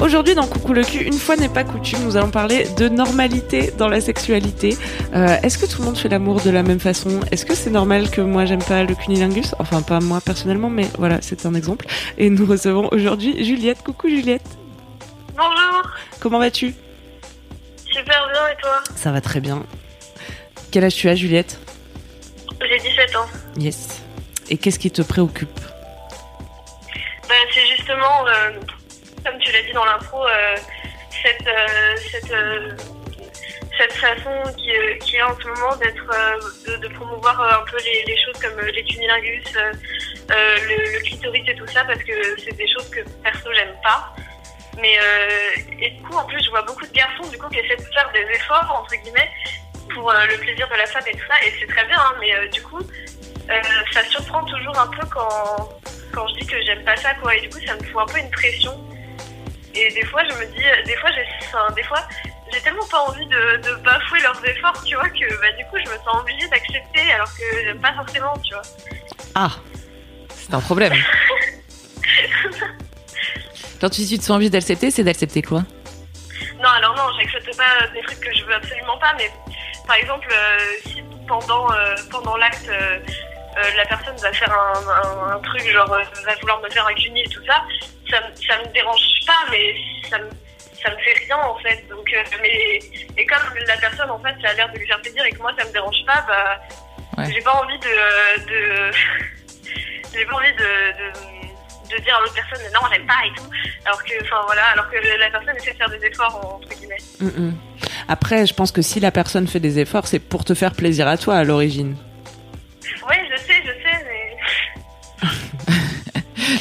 Aujourd'hui 0.00 0.34
dans 0.36 0.46
Coucou 0.46 0.72
le 0.74 0.84
cul, 0.84 1.02
une 1.04 1.12
fois 1.18 1.34
n'est 1.36 1.48
pas 1.48 1.64
coutume, 1.64 2.04
nous 2.04 2.16
allons 2.16 2.30
parler 2.30 2.68
de 2.76 2.88
normalité 2.88 3.72
dans 3.76 3.88
la 3.88 4.00
sexualité. 4.00 4.76
Euh, 5.14 5.36
Est-ce 5.42 5.58
que 5.58 5.66
tout 5.66 5.80
le 5.80 5.86
monde 5.86 5.98
fait 5.98 6.08
l'amour 6.08 6.40
de 6.40 6.50
la 6.50 6.62
même 6.62 6.78
façon? 6.78 7.20
Est-ce 7.32 7.44
que 7.44 7.54
c'est 7.54 7.70
normal 7.70 8.08
que 8.08 8.20
moi 8.20 8.44
j'aime 8.44 8.62
pas 8.62 8.84
le 8.84 8.94
cunilingus? 8.94 9.54
Enfin 9.58 9.82
pas 9.82 9.98
moi 9.98 10.20
personnellement, 10.20 10.70
mais 10.70 10.86
voilà, 10.98 11.18
c'est 11.20 11.44
un 11.46 11.54
exemple. 11.54 11.86
Et 12.16 12.30
nous 12.30 12.46
recevons 12.46 12.88
aujourd'hui 12.92 13.44
Juliette. 13.44 13.82
Coucou 13.82 14.08
Juliette. 14.08 14.46
Bonjour, 15.36 15.82
Comment 16.20 16.38
vas-tu? 16.38 16.74
Super 17.84 18.28
bien 18.32 18.48
et 18.52 18.60
toi? 18.62 18.80
Ça 18.94 19.10
va 19.10 19.20
très 19.20 19.40
bien. 19.40 19.64
Quel 20.70 20.84
âge 20.84 20.94
tu 20.94 21.08
as 21.08 21.16
Juliette? 21.16 21.58
J'ai 22.60 22.78
17 22.88 23.16
ans. 23.16 23.26
Yes. 23.58 24.00
Et 24.48 24.56
qu'est-ce 24.58 24.78
qui 24.78 24.90
te 24.92 25.02
préoccupe? 25.02 25.60
Bah, 27.28 27.34
c'est 27.52 27.66
justement, 27.76 28.26
euh, 28.26 28.50
tu 29.48 29.54
l'as 29.54 29.62
dit 29.62 29.72
dans 29.72 29.84
l'intro, 29.84 30.26
euh, 30.26 30.56
cette, 31.22 31.46
euh, 31.46 31.96
cette, 32.10 32.30
euh, 32.30 32.76
cette 33.78 33.92
façon 33.94 34.42
qui, 34.56 34.70
qui 35.00 35.16
est 35.16 35.22
en 35.22 35.38
ce 35.38 35.46
moment 35.46 35.74
d'être, 35.76 36.78
de, 36.78 36.88
promouvoir 36.88 37.40
un 37.40 37.64
peu 37.70 37.78
les, 37.78 38.16
choses 38.24 38.38
comme 38.42 38.60
les 38.60 38.84
cunilingus, 38.84 39.44
le, 40.28 41.00
clitoris 41.02 41.44
et 41.48 41.54
tout 41.54 41.66
ça, 41.68 41.84
parce 41.84 42.02
que 42.02 42.38
c'est 42.40 42.56
des 42.56 42.68
choses 42.68 42.90
que 42.90 43.00
perso 43.22 43.52
j'aime 43.54 43.74
pas. 43.82 44.12
Mais 44.80 44.98
et 45.80 45.90
du 45.90 46.02
coup, 46.02 46.16
en 46.16 46.24
plus, 46.24 46.42
je 46.44 46.50
vois 46.50 46.62
beaucoup 46.62 46.86
de 46.86 46.92
garçons 46.92 47.28
du 47.30 47.38
coup 47.38 47.48
qui 47.48 47.58
essaient 47.58 47.76
de 47.76 47.94
faire 47.94 48.10
des 48.12 48.32
efforts 48.32 48.80
entre 48.80 48.94
guillemets 49.02 49.30
pour 49.94 50.12
le 50.12 50.36
plaisir 50.38 50.68
de 50.68 50.74
la 50.74 50.86
femme 50.86 51.04
et 51.06 51.12
tout 51.12 51.26
ça, 51.26 51.34
et 51.46 51.52
c'est 51.58 51.66
très 51.66 51.84
bien. 51.86 51.98
hein, 51.98 52.14
mais 52.20 52.48
du 52.48 52.62
coup, 52.62 52.80
ça 53.92 54.04
surprend 54.04 54.44
toujours 54.44 54.78
un 54.78 54.88
peu 54.88 55.06
quand 55.06 55.80
quand 56.12 56.26
je 56.28 56.34
dis 56.34 56.46
que 56.46 56.60
j'aime 56.62 56.82
pas 56.84 56.96
ça. 56.96 57.10
Et 57.32 57.40
du 57.42 57.48
coup, 57.48 57.60
ça 57.64 57.76
me 57.76 57.82
fout 57.84 58.02
un 58.02 58.06
peu 58.06 58.18
une 58.18 58.30
pression. 58.30 58.72
Et 59.78 59.92
des 59.92 60.04
fois, 60.06 60.22
je 60.24 60.34
me 60.34 60.44
dis, 60.46 60.64
des 60.86 60.96
fois, 60.96 61.10
j'ai, 61.12 61.24
enfin, 61.46 61.72
des 61.74 61.82
fois, 61.84 62.02
j'ai 62.52 62.60
tellement 62.60 62.86
pas 62.90 62.98
envie 62.98 63.26
de, 63.26 63.56
de 63.58 63.74
bafouer 63.82 64.20
leurs 64.20 64.44
efforts, 64.44 64.82
tu 64.84 64.94
vois, 64.96 65.08
que 65.08 65.40
bah, 65.40 65.52
du 65.56 65.64
coup, 65.66 65.76
je 65.84 65.90
me 65.90 65.96
sens 65.98 66.20
obligée 66.20 66.48
d'accepter 66.48 67.12
alors 67.12 67.28
que 67.28 67.62
j'aime 67.62 67.80
pas 67.80 67.94
forcément, 67.94 68.34
tu 68.38 68.54
vois. 68.54 68.62
Ah 69.34 69.50
C'est 70.34 70.54
un 70.54 70.60
problème. 70.60 70.94
Quand 73.80 73.90
tu 73.90 74.00
dis 74.00 74.08
que 74.08 74.14
tu 74.14 74.18
te 74.18 74.24
sens 74.24 74.36
envie 74.36 74.50
d'accepter, 74.50 74.90
c'est 74.90 75.04
d'accepter 75.04 75.42
quoi? 75.42 75.62
Non, 76.60 76.68
alors 76.70 76.96
non, 76.96 77.04
j'accepte 77.18 77.56
pas 77.56 77.86
des 77.94 78.00
trucs 78.02 78.18
que 78.20 78.34
je 78.34 78.44
veux 78.44 78.54
absolument 78.54 78.98
pas, 78.98 79.14
mais 79.16 79.30
par 79.86 79.96
exemple, 79.96 80.26
euh, 80.32 80.58
si 80.86 81.02
pendant, 81.28 81.70
euh, 81.72 81.94
pendant 82.10 82.36
l'acte, 82.36 82.68
euh, 82.68 82.98
euh, 83.58 83.70
la 83.76 83.84
personne 83.86 84.16
va 84.16 84.32
faire 84.32 84.52
un, 84.52 84.88
un, 84.88 85.36
un 85.36 85.38
truc, 85.40 85.62
genre 85.70 85.92
euh, 85.92 86.02
va 86.24 86.34
vouloir 86.40 86.60
me 86.60 86.68
faire 86.70 86.86
un 86.86 86.94
cunil 86.94 87.24
et 87.24 87.28
tout 87.28 87.44
ça, 87.46 87.62
ça, 88.10 88.20
me- 88.20 88.34
ça 88.36 88.58
me 88.66 88.72
dérange 88.72 89.00
pas, 89.26 89.50
mais 89.50 89.74
ça 90.08 90.18
me, 90.18 90.28
ça 90.82 90.90
me 90.90 90.96
fait 90.98 91.14
rien 91.26 91.36
en 91.38 91.56
fait. 91.58 91.84
Donc, 91.88 92.08
euh, 92.14 92.22
mais, 92.42 92.78
et 93.16 93.26
comme 93.26 93.38
la 93.66 93.76
personne 93.76 94.10
en 94.10 94.18
fait, 94.20 94.34
ça 94.42 94.50
a 94.50 94.54
l'air 94.54 94.70
de 94.72 94.78
lui 94.78 94.86
faire 94.86 95.00
plaisir 95.02 95.24
et 95.24 95.30
que 95.30 95.38
moi 95.38 95.52
ça 95.58 95.64
me 95.64 95.72
dérange 95.72 96.04
pas, 96.06 96.24
bah, 96.28 96.60
Ouais. 97.16 97.32
j'ai 97.32 97.40
pas 97.40 97.52
envie 97.54 97.78
de. 97.80 98.46
de 98.46 98.90
j'ai 100.14 100.24
pas 100.24 100.34
envie 100.36 100.52
de, 100.52 100.58
de, 100.58 101.96
de 101.96 102.02
dire 102.02 102.16
à 102.16 102.20
l'autre 102.20 102.34
personne 102.34 102.64
non, 102.72 102.80
j'aime 102.92 103.06
pas 103.06 103.26
et 103.26 103.32
tout. 103.36 103.44
Alors 103.86 104.02
que, 104.04 104.12
enfin 104.22 104.40
voilà, 104.46 104.66
alors 104.72 104.88
que 104.88 104.96
la 104.96 105.30
personne 105.30 105.56
essaie 105.56 105.72
de 105.72 105.76
faire 105.78 105.90
des 105.90 106.04
efforts, 106.06 106.54
entre 106.54 106.68
guillemets. 106.68 106.96
Mm, 107.20 107.26
mm. 107.48 107.54
Après, 108.08 108.46
je 108.46 108.54
pense 108.54 108.70
que 108.72 108.82
si 108.82 109.00
la 109.00 109.10
personne 109.10 109.48
fait 109.48 109.58
des 109.60 109.78
efforts, 109.80 110.06
c'est 110.06 110.20
pour 110.20 110.44
te 110.44 110.54
faire 110.54 110.72
plaisir 110.74 111.08
à 111.08 111.16
toi 111.16 111.34
à 111.36 111.44
l'origine. 111.44 111.96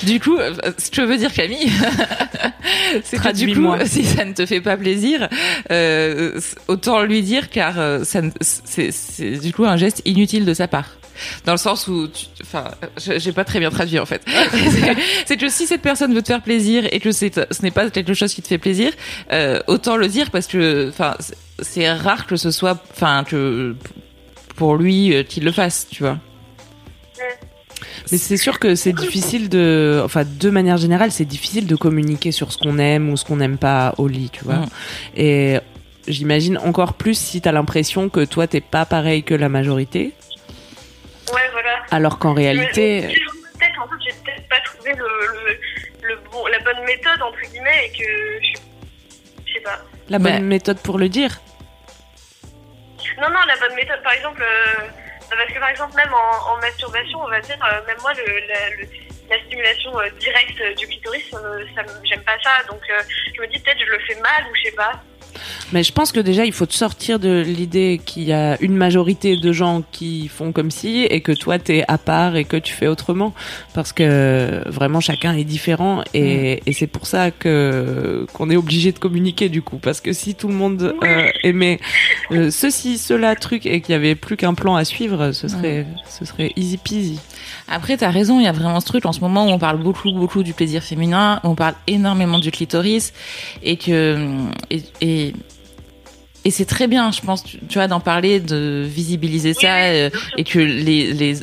Du 0.07 0.19
coup, 0.19 0.37
euh, 0.37 0.53
ce 0.77 0.89
que 0.89 1.01
je 1.01 1.07
veux 1.07 1.17
dire, 1.17 1.33
Camille, 1.33 1.69
c'est 3.03 3.17
que 3.17 3.21
du 3.33 3.45
coup, 3.55 3.61
si 3.85 4.03
ça 4.03 4.25
ne 4.25 4.33
te 4.33 4.45
fait 4.45 4.61
pas 4.61 4.77
plaisir, 4.77 5.27
euh, 5.71 6.39
autant 6.67 7.03
lui 7.03 7.21
dire 7.21 7.49
car 7.49 7.79
euh, 7.79 8.03
ça, 8.03 8.21
c'est 8.41 8.91
c'est 8.91 9.31
du 9.37 9.53
coup 9.53 9.65
un 9.65 9.77
geste 9.77 10.01
inutile 10.05 10.45
de 10.45 10.53
sa 10.53 10.67
part. 10.67 10.97
Dans 11.45 11.51
le 11.53 11.57
sens 11.57 11.87
où, 11.87 12.07
tu- 12.07 12.27
enfin, 12.43 12.65
je- 13.03 13.17
j'ai 13.17 13.31
pas 13.31 13.43
très 13.43 13.59
bien 13.59 13.71
traduit 13.71 13.97
en 13.97 14.05
fait. 14.05 14.21
C'est- 15.25 15.37
que 15.37 15.49
si 15.49 15.65
cette 15.65 15.81
personne 15.81 16.13
veut 16.13 16.21
te 16.21 16.27
faire 16.27 16.43
plaisir 16.43 16.87
et 16.91 16.99
que 16.99 17.11
c'est, 17.11 17.33
ce 17.51 17.61
n'est 17.63 17.71
pas 17.71 17.89
quelque 17.89 18.13
chose 18.13 18.33
qui 18.35 18.41
te 18.43 18.47
fait 18.47 18.59
plaisir, 18.59 18.91
euh, 19.31 19.59
autant 19.67 19.97
le 19.97 20.07
dire 20.07 20.29
parce 20.31 20.45
que, 20.47 20.89
enfin, 20.89 21.15
c'est- 21.19 21.35
c'est 21.59 21.91
rare 21.91 22.27
que 22.27 22.35
ce 22.35 22.51
soit, 22.51 22.79
enfin, 22.91 23.23
que 23.27 23.75
pour 24.55 24.75
lui 24.77 25.13
euh, 25.15 25.23
qu'il 25.23 25.43
le 25.43 25.51
fasse, 25.51 25.87
tu 25.91 26.03
vois. 26.03 26.19
Mais 28.11 28.17
c'est 28.17 28.37
sûr 28.37 28.59
que 28.59 28.75
c'est 28.75 28.93
difficile 28.93 29.49
de, 29.49 30.01
enfin, 30.03 30.23
de 30.25 30.49
manière 30.49 30.77
générale, 30.77 31.11
c'est 31.11 31.25
difficile 31.25 31.67
de 31.67 31.75
communiquer 31.75 32.31
sur 32.31 32.51
ce 32.51 32.57
qu'on 32.57 32.79
aime 32.79 33.09
ou 33.09 33.17
ce 33.17 33.25
qu'on 33.25 33.37
n'aime 33.37 33.57
pas 33.57 33.93
au 33.97 34.07
lit, 34.07 34.29
tu 34.31 34.43
vois. 34.43 34.55
Mm. 34.57 34.69
Et 35.15 35.59
j'imagine 36.07 36.57
encore 36.57 36.93
plus 36.93 37.17
si 37.17 37.41
t'as 37.41 37.51
l'impression 37.51 38.09
que 38.09 38.23
toi 38.25 38.47
t'es 38.47 38.61
pas 38.61 38.85
pareil 38.85 39.23
que 39.23 39.33
la 39.35 39.49
majorité, 39.49 40.13
Ouais, 41.33 41.41
voilà. 41.51 41.69
alors 41.91 42.17
qu'en 42.19 42.33
réalité, 42.33 43.01
Peut-être, 43.59 43.81
en 43.81 43.87
fait, 43.87 43.95
j'ai 44.05 44.13
peut-être 44.23 44.47
pas 44.47 44.59
trouvé 44.63 44.91
le, 44.93 45.05
le, 45.05 46.07
le 46.07 46.19
bon, 46.31 46.45
la 46.47 46.59
bonne 46.59 46.85
méthode, 46.85 47.21
entre 47.21 47.41
guillemets, 47.51 47.85
et 47.87 47.97
que 47.97 48.57
je 49.45 49.53
sais 49.53 49.59
pas. 49.61 49.79
la 50.09 50.19
bonne 50.19 50.43
méthode 50.45 50.77
pour 50.79 50.97
le 50.97 51.09
dire? 51.09 51.41
Non, 53.19 53.29
non, 53.29 53.39
la 53.47 53.55
bonne 53.67 53.75
méthode, 53.75 54.01
par 54.03 54.13
exemple, 54.13 54.41
euh, 54.43 54.87
parce 55.35 55.51
que 55.51 55.59
par 55.59 55.69
exemple, 55.69 55.95
même 55.95 56.13
en, 56.13 56.53
masturbation, 56.57 57.19
on 57.21 57.27
va 57.29 57.39
dire, 57.41 57.57
euh, 57.65 57.85
même 57.85 57.97
moi, 58.01 58.13
le, 58.13 58.25
la, 58.47 58.69
le- 58.71 58.87
la 59.29 59.37
stimulation 59.45 59.99
euh, 59.99 60.09
directe 60.19 60.59
euh, 60.61 60.73
du 60.75 60.87
clitoris, 60.87 61.23
ça 61.29 61.37
ça 61.75 61.83
me- 61.83 62.05
j'aime 62.05 62.23
pas 62.23 62.37
ça. 62.41 62.63
Donc, 62.67 62.81
je 63.35 63.41
me 63.41 63.47
dis 63.47 63.59
peut-être 63.59 63.79
je 63.79 63.91
le 63.91 63.99
fais 63.99 64.15
mal 64.15 64.45
ou 64.49 64.55
je 64.55 64.63
sais 64.69 64.75
pas. 64.75 64.93
Mais 65.73 65.83
je 65.83 65.91
pense 65.91 66.11
que 66.11 66.19
déjà, 66.19 66.45
il 66.45 66.53
faut 66.53 66.65
te 66.65 66.73
sortir 66.73 67.19
de 67.19 67.41
l'idée 67.45 67.99
qu'il 68.05 68.23
y 68.23 68.33
a 68.33 68.61
une 68.61 68.75
majorité 68.75 69.37
de 69.37 69.51
gens 69.51 69.83
qui 69.91 70.27
font 70.27 70.51
comme 70.51 70.71
si 70.71 71.03
et 71.03 71.21
que 71.21 71.31
toi, 71.31 71.59
t'es 71.59 71.83
à 71.87 71.97
part 71.97 72.35
et 72.35 72.45
que 72.45 72.57
tu 72.57 72.73
fais 72.73 72.87
autrement. 72.87 73.33
Parce 73.73 73.91
que 73.91 74.61
vraiment, 74.67 74.99
chacun 74.99 75.33
est 75.33 75.43
différent 75.43 76.03
et, 76.13 76.61
et 76.65 76.73
c'est 76.73 76.87
pour 76.87 77.05
ça 77.05 77.31
que 77.31 78.25
qu'on 78.33 78.49
est 78.49 78.55
obligé 78.55 78.91
de 78.91 78.99
communiquer 78.99 79.49
du 79.49 79.61
coup. 79.61 79.77
Parce 79.77 80.01
que 80.01 80.13
si 80.13 80.35
tout 80.35 80.47
le 80.47 80.53
monde 80.53 80.95
euh, 81.03 81.29
aimait 81.43 81.79
euh, 82.31 82.49
ceci, 82.51 82.97
cela, 82.97 83.35
truc 83.35 83.65
et 83.65 83.81
qu'il 83.81 83.93
y 83.93 83.95
avait 83.95 84.15
plus 84.15 84.37
qu'un 84.37 84.53
plan 84.53 84.75
à 84.75 84.85
suivre, 84.85 85.31
ce 85.31 85.47
serait, 85.47 85.85
ce 86.09 86.25
serait 86.25 86.51
easy 86.55 86.77
peasy. 86.77 87.19
Après, 87.67 87.97
t'as 87.97 88.09
raison, 88.09 88.39
il 88.39 88.43
y 88.43 88.47
a 88.47 88.51
vraiment 88.51 88.79
ce 88.79 88.85
truc 88.85 89.05
en 89.05 89.11
ce 89.11 89.19
moment 89.19 89.45
où 89.45 89.49
on 89.49 89.59
parle 89.59 89.81
beaucoup, 89.81 90.11
beaucoup 90.11 90.43
du 90.43 90.53
plaisir 90.53 90.83
féminin, 90.83 91.39
on 91.43 91.55
parle 91.55 91.75
énormément 91.87 92.39
du 92.39 92.51
clitoris, 92.51 93.13
et 93.63 93.77
que 93.77 94.17
et 94.69 94.83
et, 95.01 95.33
et 96.45 96.51
c'est 96.51 96.65
très 96.65 96.87
bien, 96.87 97.11
je 97.11 97.21
pense, 97.21 97.43
tu, 97.43 97.57
vois, 97.73 97.87
d'en 97.87 97.99
parler, 97.99 98.39
de 98.39 98.83
visibiliser 98.87 99.53
ça, 99.53 99.59
Oui, 99.67 99.81
euh, 99.83 100.09
et 100.37 100.43
que 100.43 100.59
les 100.59 101.13
les 101.13 101.35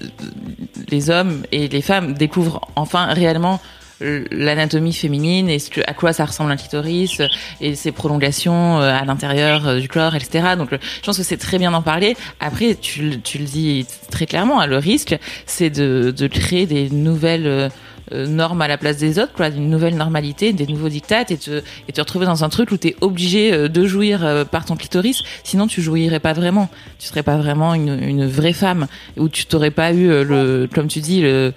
les 0.91 1.11
hommes 1.11 1.43
et 1.53 1.69
les 1.69 1.83
femmes 1.83 2.15
découvrent 2.15 2.61
enfin 2.77 3.07
réellement 3.07 3.61
l'anatomie 4.01 4.93
féminine 4.93 5.49
et 5.49 5.59
ce 5.59 5.71
que, 5.71 5.81
à 5.87 5.95
quoi 5.95 6.13
ça 6.13 6.25
ressemble 6.25 6.51
un 6.51 6.57
clitoris 6.57 7.21
euh, 7.21 7.29
et 7.61 7.75
ses 7.75 7.93
prolongations 7.93 8.81
euh, 8.81 8.93
à 8.93 9.05
l'intérieur 9.05 9.77
du 9.81 9.89
corps, 9.89 10.15
etc. 10.15 10.57
Donc, 10.59 10.71
je 10.73 11.01
pense 11.07 11.17
que 11.17 11.23
c'est 11.23 11.37
très 11.37 11.59
bien 11.59 11.71
d'en 11.71 11.81
parler. 11.83 12.17
Après, 12.41 12.75
tu, 12.75 13.03
le- 13.03 13.21
tu 13.21 13.39
le 13.39 13.45
dis 13.45 13.87
très 14.11 14.27
clairement, 14.27 14.61
hein, 14.61 14.67
le 14.67 14.79
risque, 14.79 15.17
c'est 15.47 15.71
de, 15.71 16.13
de 16.17 16.27
créer 16.27 16.67
des 16.67 16.91
nouvelles, 16.91 17.71
euh, 18.13 18.25
euh, 18.25 18.27
norme 18.27 18.63
à 18.63 18.69
la 18.69 18.79
place 18.79 18.97
des 18.97 19.19
autres, 19.19 19.33
quoi, 19.33 19.49
une 19.49 19.71
nouvelle 19.71 19.97
normalité, 19.97 20.53
des 20.53 20.67
nouveaux 20.67 20.89
dictats, 20.89 21.23
et 21.23 21.37
te, 21.37 21.63
et 21.89 21.93
te 21.93 22.01
retrouver 22.01 22.27
dans 22.27 22.45
un 22.45 22.49
truc 22.49 22.71
où 22.73 22.77
t'es 22.77 22.97
obligé 23.01 23.53
euh, 23.53 23.69
de 23.69 23.87
jouir 23.87 24.25
euh, 24.25 24.45
par 24.45 24.65
ton 24.65 24.77
clitoris, 24.77 25.23
sinon 25.43 25.67
tu 25.67 25.83
jouirais 25.83 26.21
pas 26.21 26.33
vraiment, 26.33 26.69
tu 26.99 27.07
serais 27.07 27.23
pas 27.23 27.37
vraiment 27.37 27.75
une, 27.75 28.03
une 28.03 28.27
vraie 28.27 28.53
femme, 28.53 28.87
où 29.17 29.29
tu 29.29 29.47
t'aurais 29.47 29.71
pas 29.71 29.93
eu 29.93 30.09
le, 30.09 30.69
comme 30.73 30.89
tu 30.89 31.01
dis, 31.01 31.21
le, 31.21 31.53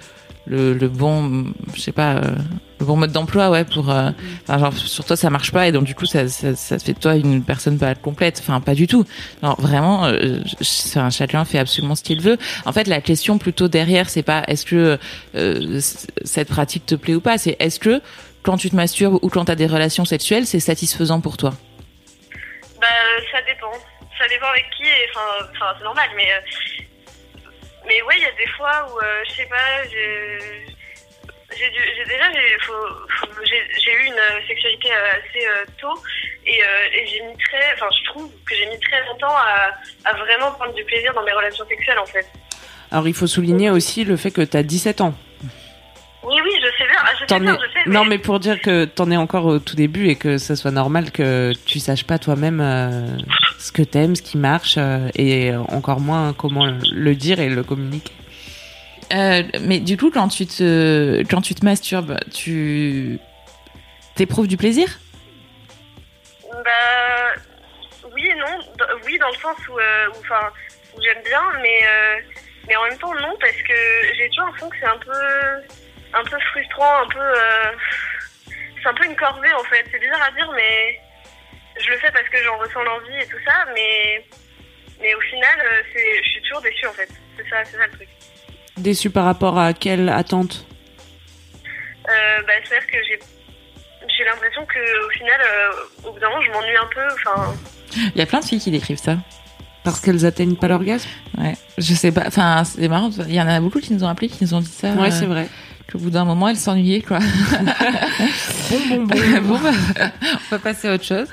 le, 0.45 0.73
le 0.73 0.87
bon, 0.87 1.45
je 1.75 1.81
sais 1.81 1.91
pas, 1.91 2.21
bon 2.85 2.95
mode 2.97 3.11
d'emploi, 3.11 3.49
ouais, 3.49 3.65
pour, 3.65 3.89
euh, 3.89 4.11
genre, 4.47 4.73
sur 4.73 5.05
toi 5.05 5.15
ça 5.15 5.29
marche 5.29 5.51
pas, 5.51 5.67
et 5.67 5.71
donc 5.71 5.83
du 5.83 5.95
coup 5.95 6.05
ça, 6.05 6.27
ça, 6.27 6.55
ça 6.55 6.79
fait 6.79 6.93
de 6.93 6.99
toi 6.99 7.15
une 7.15 7.43
personne 7.43 7.77
pas 7.77 7.95
complète, 7.95 8.39
enfin 8.39 8.61
pas 8.61 8.75
du 8.75 8.87
tout. 8.87 9.05
Alors 9.41 9.59
vraiment, 9.59 10.05
euh, 10.05 10.39
chacun 10.61 11.43
fait 11.45 11.59
absolument 11.59 11.95
ce 11.95 12.03
qu'il 12.03 12.21
veut. 12.21 12.37
En 12.65 12.73
fait, 12.73 12.87
la 12.87 13.01
question 13.01 13.37
plutôt 13.37 13.67
derrière, 13.67 14.09
c'est 14.09 14.23
pas 14.23 14.43
est-ce 14.47 14.65
que 14.65 14.99
euh, 15.35 15.79
cette 16.23 16.49
pratique 16.49 16.85
te 16.85 16.95
plaît 16.95 17.15
ou 17.15 17.21
pas, 17.21 17.37
c'est 17.37 17.55
est-ce 17.59 17.79
que 17.79 18.01
quand 18.43 18.57
tu 18.57 18.69
te 18.69 18.75
masturbes 18.75 19.19
ou 19.21 19.29
quand 19.29 19.45
tu 19.45 19.51
as 19.51 19.55
des 19.55 19.67
relations 19.67 20.05
sexuelles, 20.05 20.45
c'est 20.45 20.59
satisfaisant 20.59 21.19
pour 21.19 21.37
toi? 21.37 21.53
Bah, 22.79 22.87
euh, 22.87 23.21
ça 23.31 23.39
dépend. 23.41 23.73
Ça 24.17 24.27
dépend 24.29 24.47
avec 24.47 24.65
qui, 24.75 24.83
et 24.83 25.07
enfin, 25.11 25.75
c'est 25.77 25.83
normal, 25.83 26.09
mais. 26.15 26.31
euh, 26.31 26.39
mais 27.85 28.01
ouais, 28.03 28.15
il 28.17 28.23
y 28.23 28.25
a 28.25 28.31
des 28.31 28.51
fois 28.57 28.87
où, 28.89 28.97
euh, 28.99 29.23
je 29.29 29.35
sais 29.35 29.45
pas. 29.45 29.83
J'ai 31.55 32.05
déjà 32.05 32.25
j'ai 32.33 33.91
eu 33.93 34.05
une 34.07 34.13
euh, 34.13 34.47
sexualité 34.47 34.89
euh, 34.91 35.17
assez 35.17 35.45
euh, 35.47 35.65
tôt 35.79 35.97
et, 36.45 36.55
et 36.59 37.07
j'ai 37.07 37.21
mis 37.25 37.37
très 37.37 37.73
enfin 37.75 37.87
je 37.99 38.09
trouve 38.09 38.29
que 38.45 38.53
j'ai 38.55 38.65
mis 38.67 38.79
très 38.79 38.99
longtemps 39.05 39.33
à, 39.35 39.71
à 40.09 40.13
vraiment 40.13 40.51
prendre 40.51 40.73
du 40.73 40.83
plaisir 40.83 41.13
dans 41.13 41.23
mes 41.23 41.31
relations 41.31 41.65
sexuelles 41.67 41.99
en 41.99 42.05
fait. 42.05 42.25
Alors 42.91 43.07
il 43.07 43.13
faut 43.13 43.27
souligner 43.27 43.69
aussi 43.69 44.03
le 44.03 44.17
fait 44.17 44.31
que 44.31 44.41
t'as 44.41 44.63
17 44.63 45.01
ans. 45.01 45.13
Oui 46.23 46.35
oui 46.43 46.51
je 46.61 46.67
sais 46.77 46.89
bien, 46.89 46.99
Ah, 47.01 47.11
je 47.13 47.25
sais 47.33 47.39
bien, 47.39 47.53
es- 47.55 47.57
je 47.57 47.73
sais. 47.73 47.89
Non 47.89 48.03
mais 48.03 48.17
pour 48.17 48.39
dire 48.39 48.59
que 48.61 48.83
t'en 48.85 49.09
es 49.11 49.17
encore 49.17 49.45
au 49.45 49.59
tout 49.59 49.75
début 49.77 50.09
et 50.09 50.15
que 50.17 50.37
ça 50.37 50.55
soit 50.57 50.71
normal 50.71 51.11
que 51.11 51.53
tu 51.65 51.79
saches 51.79 52.03
pas 52.03 52.19
toi-même 52.19 52.59
euh, 52.59 53.07
ce 53.59 53.71
que 53.71 53.81
t'aimes, 53.83 54.15
ce 54.17 54.21
qui 54.21 54.37
marche 54.37 54.75
euh, 54.77 55.07
et 55.15 55.55
encore 55.55 56.01
moins 56.01 56.33
comment 56.33 56.65
le 56.91 57.15
dire 57.15 57.39
et 57.39 57.47
le 57.49 57.63
communiquer. 57.63 58.11
Euh, 59.13 59.43
mais 59.61 59.79
du 59.79 59.97
coup, 59.97 60.11
quand 60.11 60.27
tu 60.27 60.45
te, 60.45 61.23
quand 61.29 61.41
tu 61.41 61.55
te 61.55 61.63
masturbes, 61.63 62.17
tu 62.33 63.19
t'éprouves 64.15 64.47
du 64.47 64.57
plaisir? 64.57 64.99
Bah 66.51 67.41
oui 68.13 68.27
et 68.27 68.35
non. 68.35 68.59
Oui 69.05 69.17
dans 69.19 69.29
le 69.29 69.35
sens 69.35 69.57
où, 69.69 69.79
euh, 69.79 70.07
où, 70.09 71.01
j'aime 71.01 71.23
bien, 71.23 71.41
mais 71.61 71.79
euh, 71.87 72.19
mais 72.67 72.75
en 72.75 72.83
même 72.83 72.97
temps 72.97 73.13
non 73.15 73.35
parce 73.39 73.61
que 73.61 73.73
j'ai 74.17 74.27
toujours 74.29 74.45
l'impression 74.47 74.69
que 74.69 74.75
c'est 74.79 74.87
un 74.87 74.97
peu 74.97 75.11
un 76.13 76.23
peu 76.23 76.39
frustrant, 76.51 77.03
un 77.03 77.07
peu 77.07 77.33
c'est 78.81 78.89
un 78.89 78.93
peu 78.93 79.05
une 79.05 79.15
corvée 79.15 79.53
en 79.53 79.63
fait. 79.63 79.85
C'est 79.91 79.99
bizarre 79.99 80.23
à 80.23 80.31
dire, 80.31 80.51
mais 80.53 80.99
je 81.79 81.89
le 81.91 81.97
fais 81.97 82.11
parce 82.11 82.27
que 82.27 82.43
j'en 82.43 82.57
ressens 82.57 82.83
l'envie 82.83 83.21
et 83.21 83.27
tout 83.27 83.39
ça, 83.45 83.65
mais 83.73 84.25
mais 84.99 85.13
au 85.15 85.21
final 85.21 85.59
je 85.93 86.29
suis 86.29 86.41
toujours 86.41 86.61
déçue 86.61 86.87
en 86.87 86.93
fait. 86.93 87.09
C'est 87.37 87.47
ça, 87.49 87.63
c'est 87.63 87.77
ça 87.77 87.85
le 87.85 87.93
truc. 87.93 88.09
Déçu 88.77 89.09
par 89.09 89.25
rapport 89.25 89.57
à 89.57 89.73
quelle 89.73 90.09
attente 90.09 90.65
Euh, 92.07 92.41
bah 92.47 92.53
c'est 92.63 92.75
à 92.75 92.79
dire 92.79 92.87
que 92.87 92.97
j'ai 93.07 93.19
j'ai 94.17 94.23
l'impression 94.23 94.65
que 94.65 95.05
au 95.05 95.09
final 95.11 95.39
euh, 95.41 96.07
au 96.09 96.11
bout 96.13 96.19
d'un 96.19 96.29
moment 96.29 96.41
je 96.41 96.51
m'ennuie 96.51 96.77
un 96.77 96.87
peu. 96.93 97.01
Enfin 97.13 97.53
Il 98.15 98.17
y 98.17 98.21
a 98.21 98.25
plein 98.25 98.39
de 98.39 98.45
filles 98.45 98.59
qui 98.59 98.71
décrivent 98.71 98.97
ça. 98.99 99.17
Parce 99.83 99.99
qu'elles 100.01 100.25
atteignent 100.25 100.55
pas 100.57 100.67
l'orgasme? 100.67 101.07
Ouais. 101.37 101.55
Je 101.77 101.93
sais 101.93 102.11
pas. 102.11 102.23
Enfin, 102.27 102.63
c'est 102.65 102.87
marrant. 102.89 103.09
Il 103.27 103.33
y 103.33 103.41
en 103.41 103.47
a 103.47 103.59
beaucoup 103.61 103.79
qui 103.79 103.93
nous 103.93 104.03
ont 104.03 104.07
appelé, 104.09 104.27
qui 104.27 104.43
nous 104.43 104.53
ont 104.53 104.59
dit 104.59 104.67
ça. 104.69 104.91
Ouais, 104.93 105.07
euh, 105.07 105.11
c'est 105.11 105.25
vrai. 105.25 105.47
Qu'au 105.91 105.99
bout 105.99 106.09
d'un 106.09 106.25
moment, 106.25 106.49
elles 106.49 106.57
s'ennuyaient, 106.57 107.01
quoi. 107.01 107.19
Bon, 108.69 108.77
bon, 108.89 109.05
bon. 109.05 109.15
bon, 109.43 109.59
bah, 109.59 109.71
on 110.01 110.51
va 110.51 110.59
passer 110.59 110.89
à 110.89 110.95
autre 110.95 111.05
chose. 111.05 111.27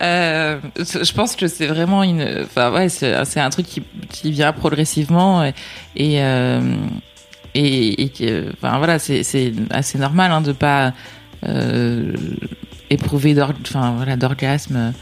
Euh, 0.00 0.60
je 0.76 1.12
pense 1.12 1.34
que 1.34 1.48
c'est 1.48 1.66
vraiment 1.66 2.04
une. 2.04 2.44
Enfin, 2.44 2.72
ouais, 2.72 2.88
c'est 2.88 3.40
un 3.40 3.50
truc 3.50 3.66
qui, 3.66 3.82
qui 4.08 4.30
vient 4.30 4.52
progressivement 4.52 5.44
et 5.44 5.54
et 5.96 6.22
euh, 6.22 6.60
et, 7.54 8.04
et 8.04 8.08
que, 8.10 8.52
enfin 8.52 8.78
voilà, 8.78 9.00
c'est 9.00 9.52
assez 9.70 9.98
normal 9.98 10.30
hein, 10.30 10.40
de 10.40 10.52
pas 10.52 10.92
euh, 11.46 12.14
éprouver 12.90 13.34
d'or, 13.34 13.52
enfin 13.62 13.94
voilà, 13.96 14.16
d'orgasme. 14.16 14.92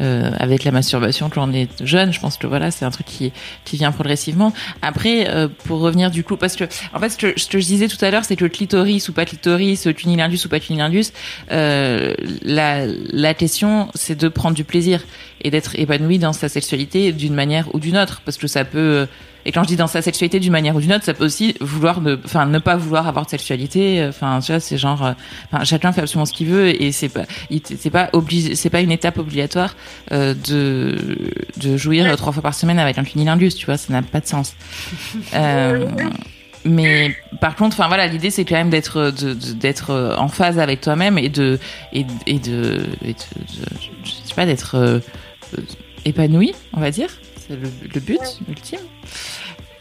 Euh, 0.00 0.30
avec 0.38 0.64
la 0.64 0.70
masturbation 0.70 1.28
quand 1.28 1.48
on 1.48 1.52
est 1.52 1.84
jeune, 1.84 2.12
je 2.12 2.20
pense 2.20 2.38
que 2.38 2.46
voilà, 2.46 2.70
c'est 2.70 2.84
un 2.84 2.90
truc 2.90 3.06
qui 3.06 3.32
qui 3.64 3.76
vient 3.76 3.92
progressivement. 3.92 4.52
Après, 4.80 5.28
euh, 5.28 5.48
pour 5.64 5.80
revenir 5.80 6.10
du 6.10 6.24
coup, 6.24 6.36
parce 6.36 6.56
que 6.56 6.64
en 6.94 6.98
fait, 6.98 7.10
ce 7.10 7.18
que, 7.18 7.38
ce 7.38 7.48
que 7.48 7.58
je 7.58 7.66
disais 7.66 7.88
tout 7.88 8.02
à 8.02 8.10
l'heure, 8.10 8.24
c'est 8.24 8.36
que 8.36 8.46
clitoris 8.46 9.08
ou 9.08 9.12
pas 9.12 9.24
clitoris, 9.24 9.88
cunnilingus 9.96 10.44
ou 10.44 10.48
pas 10.48 10.60
cunnilingus, 10.60 11.12
euh, 11.50 12.14
la 12.42 12.86
la 12.86 13.34
question, 13.34 13.88
c'est 13.94 14.18
de 14.18 14.28
prendre 14.28 14.54
du 14.54 14.64
plaisir 14.64 15.02
et 15.42 15.50
d'être 15.50 15.78
épanoui 15.78 16.18
dans 16.18 16.32
sa 16.32 16.48
sexualité 16.48 17.12
d'une 17.12 17.34
manière 17.34 17.74
ou 17.74 17.80
d'une 17.80 17.98
autre, 17.98 18.22
parce 18.24 18.38
que 18.38 18.46
ça 18.46 18.64
peut 18.64 19.06
et 19.44 19.52
quand 19.52 19.62
je 19.62 19.68
dis 19.68 19.76
dans 19.76 19.86
sa 19.86 20.02
sexualité 20.02 20.40
d'une 20.40 20.52
manière 20.52 20.74
ou 20.76 20.80
d'une 20.80 20.92
autre, 20.92 21.04
ça 21.04 21.14
peut 21.14 21.24
aussi 21.24 21.54
vouloir 21.60 22.00
ne, 22.00 22.16
enfin, 22.24 22.46
ne 22.46 22.58
pas 22.58 22.76
vouloir 22.76 23.08
avoir 23.08 23.24
de 23.24 23.30
sexualité. 23.30 24.04
Enfin, 24.08 24.38
tu 24.40 24.52
vois, 24.52 24.60
c'est 24.60 24.78
genre, 24.78 25.04
euh, 25.04 25.12
enfin, 25.52 25.64
chacun 25.64 25.92
fait 25.92 26.00
absolument 26.02 26.26
ce 26.26 26.32
qu'il 26.32 26.46
veut 26.48 26.80
et 26.82 26.92
c'est 26.92 27.08
pas, 27.08 27.24
c'est 27.64 27.90
pas 27.90 28.08
obligé, 28.12 28.54
c'est 28.54 28.70
pas 28.70 28.80
une 28.80 28.92
étape 28.92 29.18
obligatoire 29.18 29.74
euh, 30.12 30.34
de 30.34 31.18
de 31.56 31.76
jouir 31.76 32.06
euh, 32.06 32.16
trois 32.16 32.32
fois 32.32 32.42
par 32.42 32.54
semaine 32.54 32.78
avec 32.78 32.98
un 32.98 33.04
cunnilingus. 33.04 33.54
Tu 33.56 33.66
vois, 33.66 33.76
ça 33.76 33.92
n'a 33.92 34.02
pas 34.02 34.20
de 34.20 34.26
sens. 34.26 34.54
Euh, 35.34 35.86
mais 36.64 37.14
par 37.40 37.56
contre, 37.56 37.74
enfin 37.76 37.88
voilà, 37.88 38.06
l'idée 38.06 38.30
c'est 38.30 38.44
quand 38.44 38.54
même 38.54 38.70
d'être 38.70 39.10
de- 39.10 39.34
d'être 39.34 39.90
euh, 39.90 40.16
en 40.16 40.28
phase 40.28 40.58
avec 40.60 40.80
toi-même 40.80 41.18
et 41.18 41.28
de 41.28 41.58
et, 41.92 42.06
et 42.26 42.38
de, 42.38 42.82
et 43.04 43.08
de, 43.14 43.14
de- 43.14 43.68
je 44.04 44.10
sais 44.10 44.34
pas 44.36 44.46
d'être 44.46 44.76
euh, 44.76 45.00
euh, 45.58 45.62
épanoui, 46.04 46.52
on 46.72 46.80
va 46.80 46.90
dire. 46.92 47.08
C'est 47.52 47.60
le, 47.60 47.68
le 47.94 48.00
but 48.00 48.20
ultime. 48.48 48.80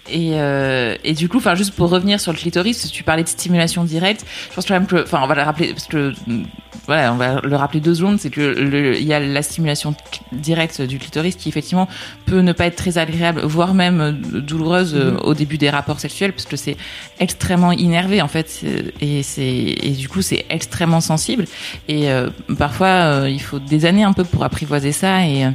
Et, 0.10 0.32
euh, 0.34 0.98
et 1.06 1.14
du 1.14 1.30
coup, 1.30 1.38
enfin 1.38 1.56
juste 1.56 1.74
pour 1.74 1.90
revenir 1.90 2.20
sur 2.20 2.34
le 2.34 2.38
clitoris, 2.38 2.92
tu 2.92 3.04
parlais 3.04 3.24
de 3.24 3.30
stimulation 3.30 3.86
directe, 3.86 4.26
je 4.50 4.56
pense 4.56 4.66
quand 4.66 4.74
même 4.74 4.88
que, 4.88 5.04
enfin 5.04 5.22
on 5.24 5.28
va 5.28 5.36
le 5.36 5.44
rappeler 5.44 5.70
parce 5.70 5.88
que 5.88 6.12
mm, 6.28 6.44
voilà, 6.88 7.14
on 7.14 7.16
va 7.16 7.40
le 7.42 7.56
rappeler 7.56 7.80
deux 7.80 7.96
secondes, 7.96 8.20
c'est 8.20 8.32
que 8.32 8.98
il 9.00 9.06
y 9.06 9.14
a 9.14 9.20
la 9.20 9.42
stimulation 9.44 9.96
directe 10.32 10.82
du 10.82 10.98
clitoris 10.98 11.36
qui 11.36 11.48
effectivement 11.48 11.88
peut 12.26 12.42
ne 12.42 12.52
pas 12.52 12.66
être 12.66 12.76
très 12.76 12.98
agréable, 12.98 13.42
voire 13.44 13.74
même 13.74 14.02
euh, 14.02 14.12
douloureuse 14.12 14.96
euh, 14.96 15.16
au 15.20 15.34
début 15.34 15.58
des 15.58 15.70
rapports 15.70 16.00
sexuels, 16.00 16.34
parce 16.34 16.46
que 16.46 16.58
c'est 16.58 16.76
extrêmement 17.20 17.72
innervé 17.72 18.22
en 18.22 18.28
fait, 18.28 18.66
et 19.00 19.24
c'est 19.24 19.46
et 19.46 19.92
du 19.92 20.10
coup 20.10 20.22
c'est 20.22 20.46
extrêmement 20.50 21.02
sensible. 21.02 21.46
Et 21.88 22.10
euh, 22.10 22.30
parfois 22.58 22.88
euh, 22.88 23.30
il 23.30 23.42
faut 23.42 23.60
des 23.60 23.86
années 23.86 24.04
un 24.04 24.14
peu 24.14 24.24
pour 24.24 24.44
apprivoiser 24.44 24.92
ça 24.92 25.26
et 25.26 25.46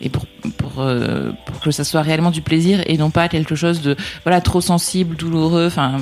et 0.00 0.08
pour 0.08 0.26
pour 0.56 0.80
euh, 0.80 1.30
pour 1.46 1.60
que 1.60 1.70
ça 1.70 1.84
soit 1.84 2.02
réellement 2.02 2.30
du 2.30 2.42
plaisir 2.42 2.82
et 2.86 2.96
non 2.96 3.10
pas 3.10 3.28
quelque 3.28 3.54
chose 3.54 3.80
de 3.80 3.96
voilà 4.24 4.40
trop 4.40 4.60
sensible, 4.60 5.16
douloureux. 5.16 5.66
Enfin, 5.66 5.98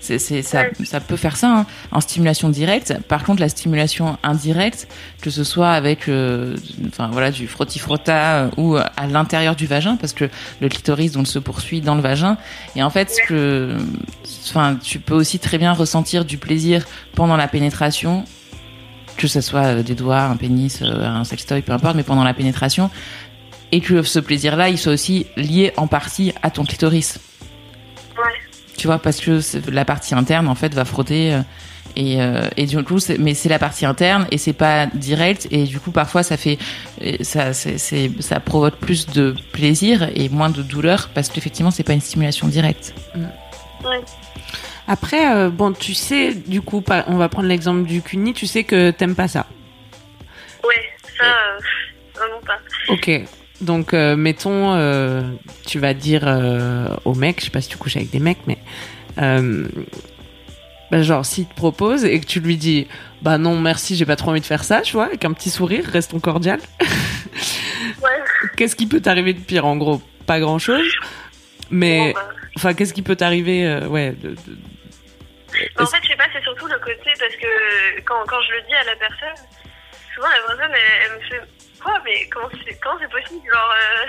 c'est 0.00 0.18
c'est 0.18 0.42
ça 0.42 0.64
ça 0.84 1.00
peut 1.00 1.16
faire 1.16 1.36
ça 1.36 1.58
hein, 1.58 1.66
en 1.90 2.00
stimulation 2.00 2.48
directe. 2.48 2.94
Par 3.08 3.24
contre, 3.24 3.40
la 3.40 3.48
stimulation 3.48 4.18
indirecte, 4.22 4.86
que 5.20 5.30
ce 5.30 5.44
soit 5.44 5.70
avec 5.70 6.08
euh, 6.08 6.56
enfin 6.88 7.08
voilà 7.10 7.30
du 7.30 7.48
frotti 7.48 7.78
frotta 7.78 8.34
euh, 8.34 8.50
ou 8.56 8.76
à 8.76 9.06
l'intérieur 9.08 9.56
du 9.56 9.66
vagin, 9.66 9.96
parce 9.96 10.12
que 10.12 10.28
le 10.60 10.68
clitoris 10.68 11.12
donc 11.12 11.26
se 11.26 11.38
poursuit 11.38 11.80
dans 11.80 11.94
le 11.94 12.02
vagin. 12.02 12.36
Et 12.76 12.82
en 12.82 12.90
fait, 12.90 13.10
ce 13.10 13.28
que 13.28 13.76
enfin 14.48 14.76
tu 14.82 15.00
peux 15.00 15.14
aussi 15.14 15.38
très 15.38 15.58
bien 15.58 15.72
ressentir 15.72 16.24
du 16.24 16.38
plaisir 16.38 16.86
pendant 17.14 17.36
la 17.36 17.48
pénétration 17.48 18.24
que 19.16 19.28
ce 19.28 19.40
soit 19.40 19.66
euh, 19.66 19.82
des 19.82 19.94
doigts, 19.94 20.22
un 20.22 20.36
pénis, 20.36 20.80
euh, 20.82 21.06
un 21.06 21.24
sextoy, 21.24 21.62
peu 21.62 21.72
importe, 21.72 21.96
mais 21.96 22.02
pendant 22.02 22.24
la 22.24 22.34
pénétration, 22.34 22.90
et 23.72 23.80
que 23.80 24.02
ce 24.02 24.18
plaisir-là, 24.18 24.68
il 24.68 24.78
soit 24.78 24.92
aussi 24.92 25.26
lié 25.36 25.72
en 25.76 25.86
partie 25.86 26.32
à 26.42 26.50
ton 26.50 26.64
clitoris. 26.64 27.18
ouais. 28.16 28.22
Tu 28.76 28.86
vois, 28.86 28.98
parce 28.98 29.20
que 29.20 29.40
la 29.70 29.84
partie 29.84 30.14
interne, 30.14 30.48
en 30.48 30.54
fait, 30.54 30.74
va 30.74 30.84
frotter. 30.84 31.34
euh, 31.34 31.40
et, 31.96 32.20
euh, 32.20 32.48
et 32.56 32.66
du 32.66 32.82
coup, 32.82 32.98
mais 33.20 33.34
c'est 33.34 33.48
la 33.48 33.60
partie 33.60 33.86
interne 33.86 34.26
et 34.32 34.38
c'est 34.38 34.52
pas 34.52 34.86
direct. 34.86 35.46
Et 35.50 35.64
du 35.64 35.78
coup, 35.78 35.92
parfois, 35.92 36.22
ça 36.24 36.36
fait, 36.36 36.58
ça, 37.20 37.52
c'est, 37.52 38.10
ça 38.20 38.40
provoque 38.40 38.76
plus 38.76 39.06
de 39.06 39.34
plaisir 39.52 40.08
et 40.14 40.28
moins 40.28 40.50
de 40.50 40.62
douleur 40.62 41.10
parce 41.14 41.28
qu'effectivement, 41.28 41.70
c'est 41.70 41.84
pas 41.84 41.92
une 41.92 42.00
stimulation 42.00 42.48
directe. 42.48 42.94
Ouais. 43.84 44.00
Après, 44.86 45.34
euh, 45.34 45.48
bon, 45.50 45.72
tu 45.72 45.94
sais, 45.94 46.34
du 46.34 46.60
coup, 46.60 46.80
pas- 46.82 47.04
on 47.08 47.16
va 47.16 47.28
prendre 47.28 47.48
l'exemple 47.48 47.84
du 47.84 48.02
cuni, 48.02 48.34
tu 48.34 48.46
sais 48.46 48.64
que 48.64 48.90
t'aimes 48.90 49.14
pas 49.14 49.28
ça. 49.28 49.46
Ouais, 50.62 50.90
ça, 51.18 51.24
euh, 51.24 51.58
vraiment 52.14 52.40
pas. 52.46 52.58
Ok. 52.88 53.10
Donc, 53.60 53.94
euh, 53.94 54.14
mettons, 54.16 54.74
euh, 54.74 55.22
tu 55.66 55.78
vas 55.78 55.94
dire 55.94 56.24
au 57.04 57.14
mec, 57.14 57.40
je 57.40 57.46
sais 57.46 57.50
pas 57.50 57.60
si 57.62 57.68
tu 57.68 57.76
couches 57.78 57.96
avec 57.96 58.10
des 58.10 58.18
mecs, 58.18 58.40
mais 58.46 58.58
bah, 60.90 61.02
genre 61.02 61.24
s'il 61.24 61.46
te 61.46 61.54
propose 61.54 62.04
et 62.04 62.20
que 62.20 62.26
tu 62.26 62.40
lui 62.40 62.56
dis, 62.56 62.86
bah 63.22 63.38
non, 63.38 63.58
merci, 63.58 63.96
j'ai 63.96 64.04
pas 64.04 64.16
trop 64.16 64.30
envie 64.30 64.40
de 64.40 64.46
faire 64.46 64.64
ça, 64.64 64.82
tu 64.82 64.92
vois, 64.92 65.06
avec 65.06 65.24
un 65.24 65.32
petit 65.32 65.50
sourire, 65.50 65.84
restons 65.90 66.20
cordial. 66.20 66.60
Ouais. 66.80 68.08
Qu'est-ce 68.56 68.76
qui 68.76 68.86
peut 68.86 69.00
t'arriver 69.00 69.32
de 69.32 69.40
pire 69.40 69.64
En 69.64 69.76
gros, 69.76 70.02
pas 70.26 70.40
grand 70.40 70.58
chose. 70.58 70.84
Mais, 71.70 72.12
Bon, 72.12 72.20
bah, 72.20 72.28
enfin, 72.56 72.74
qu'est-ce 72.74 72.94
qui 72.94 73.02
peut 73.02 73.16
t'arriver, 73.16 73.66
euh, 73.66 73.86
ouais, 73.88 74.12
de- 74.12 74.30
de- 74.30 74.58
Mais 75.52 75.68
en 75.82 75.86
fait, 75.86 75.98
je 76.02 76.08
sais 76.08 76.16
pas, 76.16 76.24
c'est 76.32 76.42
surtout 76.42 76.66
le 76.66 76.78
côté 76.78 77.12
parce 77.18 77.36
que 77.36 78.00
quand, 78.02 78.24
quand 78.26 78.40
je 78.42 78.52
le 78.52 78.62
dis 78.62 78.74
à 78.74 78.84
la 78.84 78.96
personne, 78.96 79.46
souvent 80.14 80.28
la 80.28 80.46
personne 80.46 80.72
elle, 80.74 80.80
elle 81.06 81.16
me 81.16 81.20
fait 81.28 81.40
quoi 81.82 82.00
Mais 82.04 82.28
comment 82.28 82.48
c'est 82.66 82.78
comment 82.80 82.98
c'est 83.00 83.10
possible 83.10 83.46
Genre. 83.52 83.74
Euh... 83.74 84.06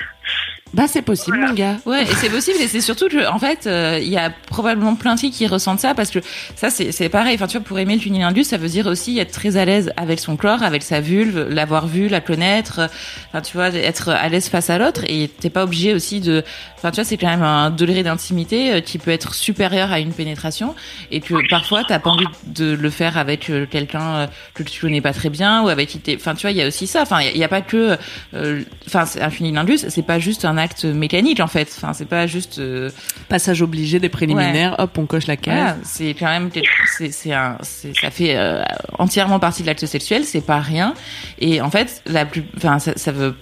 Bah 0.73 0.87
c'est 0.89 1.03
possible 1.03 1.37
Voilà. 1.37 1.47
mon 1.51 1.53
gars. 1.57 1.77
Ouais, 1.85 2.03
et 2.03 2.15
c'est 2.15 2.29
possible 2.29 2.57
et 2.59 2.67
c'est 2.67 2.81
surtout 2.81 3.07
que 3.07 3.29
en 3.31 3.39
fait, 3.39 3.65
euh, 3.65 3.97
il 4.01 4.09
y 4.09 4.17
a 4.17 4.29
probablement 4.29 4.95
plein 4.95 5.15
de 5.15 5.19
filles 5.21 5.31
qui 5.31 5.47
ressentent 5.47 5.79
ça 5.79 5.93
parce 5.93 6.09
que 6.09 6.19
ça 6.55 6.69
c'est 6.69 6.91
c'est 6.91 7.07
pareil. 7.07 7.35
Enfin 7.35 7.47
tu 7.47 7.57
vois 7.57 7.65
pour 7.65 7.79
aimer 7.79 7.95
le 7.95 8.01
cunnilingus, 8.01 8.47
ça 8.47 8.57
veut 8.57 8.67
dire 8.67 8.87
aussi 8.87 9.17
être 9.19 9.31
très 9.31 9.55
à 9.55 9.63
l'aise 9.63 9.93
avec 9.95 10.19
son 10.19 10.35
corps, 10.35 10.63
avec 10.63 10.83
sa 10.83 10.99
vulve, 10.99 11.47
l'avoir 11.49 11.87
vu, 11.87 12.09
la 12.09 12.19
connaître. 12.19 12.79
euh, 12.79 12.87
Enfin 13.29 13.41
tu 13.41 13.55
vois 13.55 13.69
être 13.69 14.09
à 14.09 14.27
l'aise 14.27 14.49
face 14.49 14.69
à 14.69 14.77
l'autre 14.77 15.01
et 15.07 15.29
t'es 15.29 15.49
pas 15.49 15.63
obligé 15.63 15.93
aussi 15.93 16.19
de. 16.19 16.43
Enfin 16.77 16.91
tu 16.91 16.95
vois 16.95 17.05
c'est 17.05 17.17
quand 17.17 17.29
même 17.29 17.43
un 17.43 17.69
degré 17.69 18.03
d'intimité 18.03 18.73
euh, 18.73 18.81
qui 18.81 18.97
peut 18.97 19.11
être 19.11 19.33
supérieur 19.33 19.93
à 19.93 19.99
une 19.99 20.11
pénétration 20.11 20.75
et 21.09 21.21
que 21.21 21.35
parfois 21.49 21.83
t'as 21.87 21.99
pas 21.99 22.09
envie 22.09 22.25
de 22.47 22.73
le 22.73 22.89
faire 22.89 23.17
avec 23.17 23.49
euh, 23.49 23.65
quelqu'un 23.65 24.15
euh, 24.15 24.27
que 24.55 24.63
tu 24.63 24.81
connais 24.81 24.99
pas 25.01 25.13
très 25.13 25.29
bien 25.29 25.61
ou 25.63 25.69
avec 25.69 25.87
qui 25.87 25.99
t'es. 25.99 26.17
Enfin 26.19 26.35
tu 26.35 26.41
vois 26.41 26.51
il 26.51 26.57
y 26.57 26.61
a 26.61 26.67
aussi 26.67 26.85
ça. 26.87 27.03
Enfin 27.03 27.21
il 27.21 27.27
y, 27.27 27.29
a- 27.29 27.33
il 27.33 27.37
y 27.37 27.43
a 27.45 27.49
pas 27.49 27.61
que. 27.61 27.97
euh, 28.33 28.61
Enfin 28.87 29.05
c'est 29.05 29.21
un 29.21 29.29
cunnilingus, 29.29 29.85
c'est 29.87 30.01
pas 30.05 30.19
juste 30.19 30.43
un 30.43 30.54
acte 30.57 30.85
mécanique 30.85 31.39
en 31.39 31.47
fait. 31.47 31.73
Enfin 31.75 31.93
c'est 31.93 32.05
pas 32.07 32.27
juste. 32.27 32.59
euh, 32.59 32.89
Passage 33.27 33.61
obligé 33.61 33.99
des 33.99 34.09
préliminaires, 34.09 34.75
hop, 34.77 34.97
on 34.97 35.05
coche 35.07 35.25
la 35.25 35.35
case. 35.35 35.55
voilà, 35.55 35.77
c'est 35.83 36.13
quand 36.13 36.27
même 36.27 36.49
c'est 36.97 37.11
c'est 37.11 37.33
un 37.33 37.57
c'est 37.61 37.91
ça 37.97 38.11
fait 38.11 38.35
euh, 38.37 38.63
entièrement 38.99 39.39
partie 39.39 39.63
de 39.63 39.67
l'acte 39.67 39.85
sexuel, 39.85 40.23
c'est 40.25 40.41
pas 40.45 40.59
rien 40.59 40.93
et 41.39 41.59
en 41.61 41.71
fait 41.71 42.01
la 42.05 42.25
plus 42.25 42.43
enfin 42.57 42.77
ça, 42.79 42.93
ça 42.95 43.11
veut 43.11 43.35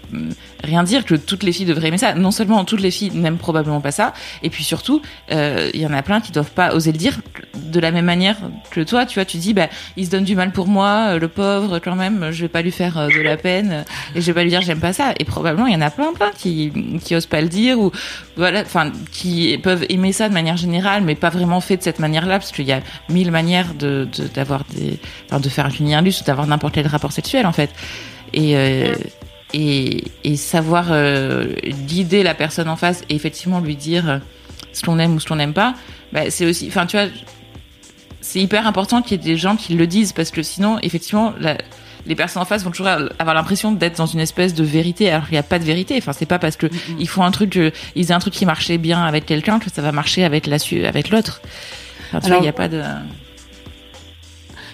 rien 0.63 0.83
dire 0.83 1.03
que 1.05 1.15
toutes 1.15 1.43
les 1.43 1.51
filles 1.51 1.65
devraient 1.65 1.89
aimer 1.89 1.97
ça. 1.97 2.13
Non 2.13 2.31
seulement 2.31 2.63
toutes 2.65 2.81
les 2.81 2.91
filles 2.91 3.11
n'aiment 3.11 3.37
probablement 3.37 3.81
pas 3.81 3.91
ça 3.91 4.13
et 4.41 4.49
puis 4.49 4.63
surtout 4.63 5.01
euh, 5.31 5.69
il 5.73 5.81
y 5.81 5.85
en 5.85 5.93
a 5.93 6.01
plein 6.01 6.21
qui 6.21 6.31
doivent 6.31 6.51
pas 6.51 6.73
oser 6.73 6.91
le 6.91 6.97
dire 6.97 7.19
de 7.73 7.79
la 7.81 7.91
même 7.91 8.05
manière 8.05 8.37
que 8.71 8.79
toi, 8.81 9.05
tu 9.05 9.15
vois, 9.15 9.25
tu 9.25 9.37
dis 9.37 9.53
bah 9.53 9.67
il 9.97 10.05
se 10.05 10.11
donne 10.11 10.23
du 10.23 10.35
mal 10.35 10.51
pour 10.51 10.67
moi, 10.67 11.07
euh, 11.15 11.19
le 11.19 11.27
pauvre 11.27 11.79
quand 11.79 11.95
même, 11.95 12.29
je 12.31 12.43
vais 12.43 12.47
pas 12.47 12.61
lui 12.61 12.71
faire 12.71 12.97
euh, 12.97 13.07
de 13.09 13.21
la 13.21 13.35
peine 13.35 13.71
euh, 13.71 13.81
et 14.15 14.21
je 14.21 14.27
vais 14.27 14.33
pas 14.33 14.43
lui 14.43 14.49
dire 14.49 14.61
j'aime 14.61 14.79
pas 14.79 14.93
ça. 14.93 15.13
Et 15.19 15.25
probablement 15.25 15.67
il 15.67 15.73
y 15.73 15.75
en 15.75 15.81
a 15.81 15.89
plein 15.89 16.13
plein 16.13 16.31
qui 16.37 16.71
qui 17.03 17.15
osent 17.15 17.25
pas 17.25 17.41
le 17.41 17.49
dire 17.49 17.79
ou 17.79 17.91
voilà 18.37 18.61
enfin 18.61 18.91
qui 19.11 19.57
peuvent 19.57 19.85
aimer 19.89 20.13
ça 20.13 20.29
de 20.29 20.33
manière 20.33 20.55
générale 20.57 21.03
mais 21.03 21.15
pas 21.15 21.29
vraiment 21.29 21.59
fait 21.59 21.77
de 21.77 21.83
cette 21.83 21.99
manière-là 21.99 22.39
parce 22.39 22.51
qu'il 22.51 22.65
y 22.65 22.71
a 22.71 22.79
mille 23.09 23.31
manières 23.31 23.73
de 23.73 24.07
de- 24.17 24.29
des 24.75 24.99
de 25.39 25.49
faire 25.49 25.65
un 25.65 25.69
cunnilingus 25.71 26.21
ou 26.21 26.23
d'avoir 26.23 26.47
n'importe 26.47 26.75
quel 26.75 26.87
rapport 26.87 27.11
sexuel 27.11 27.45
en 27.45 27.51
fait. 27.53 27.71
Et 28.33 28.55
et, 29.55 30.03
et 30.23 30.35
savoir 30.35 30.85
guider 31.87 32.23
la 32.23 32.33
personne 32.33 32.67
en 32.69 32.75
face 32.75 33.03
et 33.09 33.15
effectivement 33.15 33.59
lui 33.59 33.75
dire 33.75 34.19
ce 34.71 34.81
qu'on 34.83 34.97
aime 34.99 35.15
ou 35.15 35.19
ce 35.19 35.27
qu'on 35.27 35.35
n'aime 35.35 35.53
pas 35.53 35.75
bah, 36.11 36.29
c'est 36.29 36.45
aussi 36.47 36.67
enfin 36.67 36.85
tu 36.87 36.97
vois 36.97 37.07
c'est 38.23 38.39
hyper 38.39 38.65
important 38.65 39.01
qu'il 39.01 39.11
y 39.11 39.15
ait 39.21 39.33
des 39.33 39.37
gens 39.37 39.55
qui 39.55 39.73
le 39.75 39.85
disent 39.85 40.13
parce 40.13 40.31
que 40.31 40.41
sinon 40.41 40.79
effectivement 40.81 41.33
la, 41.39 41.57
les 42.07 42.15
personnes 42.15 42.41
en 42.41 42.45
face 42.45 42.63
vont 42.63 42.71
toujours 42.71 42.87
avoir 42.87 43.33
l'impression 43.35 43.71
d'être 43.71 43.97
dans 43.97 44.05
une 44.07 44.19
espèce 44.19 44.53
de 44.53 44.63
vérité 44.63 45.09
alors 45.11 45.23
qu'il 45.25 45.33
n'y 45.33 45.37
a 45.39 45.43
pas 45.43 45.59
de 45.59 45.63
vérité. 45.63 45.95
Enfin 45.97 46.13
c'est 46.13 46.25
pas 46.25 46.39
parce 46.39 46.55
que 46.57 46.67
ils 46.99 47.07
font 47.07 47.23
un 47.23 47.31
truc 47.31 47.51
que- 47.51 47.71
ils 47.95 48.03
faisaient 48.03 48.13
un 48.13 48.19
truc 48.19 48.33
qui 48.33 48.45
marchait 48.45 48.77
bien 48.77 49.03
avec 49.03 49.25
quelqu'un 49.25 49.59
que 49.59 49.69
ça 49.69 49.81
va 49.81 49.91
marcher 49.91 50.23
avec 50.23 50.47
la 50.47 50.57
avec 50.87 51.09
l'autre. 51.11 51.41
Enfin, 52.09 52.19
tu 52.21 52.27
vois, 52.27 52.35
Alors- 52.35 52.39
il 52.39 52.43
n'y 52.43 52.49
a 52.49 52.53
pas 52.53 52.67
de 52.67 52.81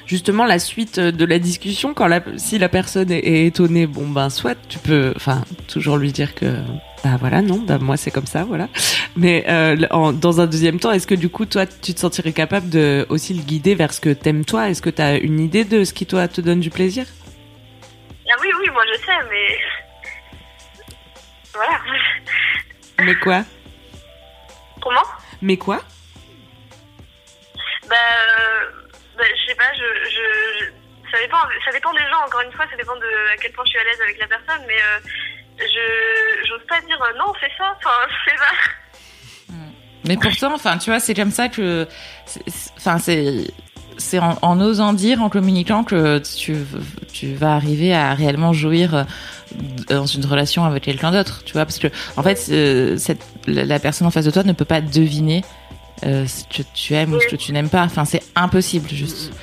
Justement, 0.10 0.46
la 0.46 0.58
suite 0.58 0.98
euh, 0.98 1.12
de 1.12 1.24
la 1.24 1.38
discussion, 1.38 1.94
quand 1.94 2.08
la, 2.08 2.20
si 2.38 2.58
la 2.58 2.68
personne 2.68 3.12
est, 3.12 3.20
est 3.20 3.46
étonnée, 3.46 3.86
bon 3.86 4.08
ben 4.10 4.32
soit 4.32 4.56
tu 4.68 4.80
peux, 4.80 5.14
enfin 5.16 5.44
toujours 5.68 5.98
lui 5.98 6.12
dire 6.12 6.34
que 6.34 6.64
bah 7.04 7.16
voilà 7.20 7.44
non, 7.44 7.60
bah 7.60 7.78
moi 7.78 7.96
c'est 7.96 8.10
comme 8.10 8.26
ça, 8.26 8.44
voilà. 8.44 8.70
Mais 9.16 9.46
euh, 9.48 9.78
en- 9.92 10.12
dans 10.12 10.42
un 10.42 10.48
deuxième 10.48 10.80
temps, 10.80 10.92
est-ce 10.92 11.06
que 11.06 11.14
du 11.14 11.30
coup 11.30 11.46
toi 11.46 11.68
tu 11.68 11.94
te 11.94 12.00
sentirais 12.00 12.32
capable 12.34 12.70
de 12.70 13.06
aussi 13.10 13.36
le 13.36 13.44
guider 13.44 13.76
vers 13.76 13.94
ce 13.94 14.02
que 14.02 14.10
t'aimes 14.10 14.46
toi? 14.46 14.68
Est-ce 14.70 14.82
que 14.82 14.90
t'as 14.90 15.20
une 15.20 15.40
idée 15.40 15.64
de 15.64 15.84
ce 15.84 15.94
qui 15.94 16.08
toi 16.08 16.28
te 16.28 16.42
donne 16.42 16.60
du 16.60 16.72
plaisir? 16.72 17.06
Ah 18.32 18.36
oui, 18.42 18.48
oui, 18.60 18.68
moi 18.74 18.82
je 18.92 18.98
sais, 19.00 19.12
mais. 19.30 19.58
Voilà. 21.54 21.80
Mais 23.06 23.16
quoi? 23.16 23.44
Comment? 24.82 25.06
Mais 25.44 25.58
quoi? 25.58 25.82
Bah, 27.88 27.96
euh, 27.96 28.49
ça 31.20 31.26
dépend, 31.26 31.38
ça 31.66 31.72
dépend 31.72 31.92
des 31.92 32.00
gens. 32.10 32.24
Encore 32.26 32.42
une 32.42 32.52
fois, 32.54 32.66
ça 32.72 32.78
dépend 32.78 32.96
de 32.96 33.34
à 33.34 33.38
quel 33.42 33.52
point 33.52 33.64
je 33.66 33.72
suis 33.72 33.80
à 33.80 33.84
l'aise 33.84 34.00
avec 34.02 34.18
la 34.20 34.28
personne, 34.28 34.64
mais 34.68 34.76
euh, 34.80 35.00
je, 35.60 36.48
j'ose 36.48 36.66
pas 36.68 36.80
dire 36.82 37.02
euh, 37.02 37.18
non, 37.20 37.34
fais 37.40 37.52
ça. 37.58 37.76
Enfin, 37.78 37.90
je 38.10 38.30
sais 38.32 38.38
pas. 38.38 39.56
Mais 40.06 40.16
pourtant, 40.16 40.54
enfin, 40.56 40.78
tu 40.78 40.90
vois, 40.90 41.00
c'est 41.02 41.14
comme 41.14 41.32
ça 41.32 41.50
que, 41.50 41.86
c'est- 42.26 42.42
c'est- 42.48 42.72
enfin, 42.78 42.98
c'est, 43.00 43.48
c'est 43.98 44.18
en, 44.20 44.38
en 44.42 44.62
osant 44.62 44.94
dire, 44.94 45.22
en 45.22 45.28
communiquant 45.30 45.84
que 45.84 46.20
tu, 46.20 46.56
tu 47.14 47.34
vas 47.34 47.54
arriver 47.56 47.94
à 47.94 48.14
réellement 48.14 48.54
jouir 48.54 48.96
euh, 48.96 49.04
dans 49.90 50.06
une 50.06 50.26
relation 50.26 50.64
avec 50.64 50.84
quelqu'un 50.84 51.12
d'autre, 51.12 51.44
tu 51.44 51.52
vois, 51.52 51.66
parce 51.66 51.80
que 51.80 51.88
en 52.16 52.24
fait, 52.24 52.38
cette, 52.98 53.22
la, 53.46 53.78
personne 53.80 54.08
en 54.08 54.12
face 54.12 54.24
de 54.26 54.32
toi 54.32 54.44
ne 54.44 54.54
peut 54.54 54.64
pas 54.66 54.80
deviner 54.80 55.44
euh, 56.06 56.26
ce 56.28 56.46
que 56.46 56.64
tu 56.74 56.94
aimes 56.94 57.14
ou 57.14 57.20
ce 57.20 57.28
que 57.28 57.36
tu 57.36 57.52
n'aimes 57.52 57.70
pas. 57.70 57.84
Enfin, 57.84 58.06
c'est 58.06 58.24
impossible, 58.38 58.88
juste. 58.90 59.34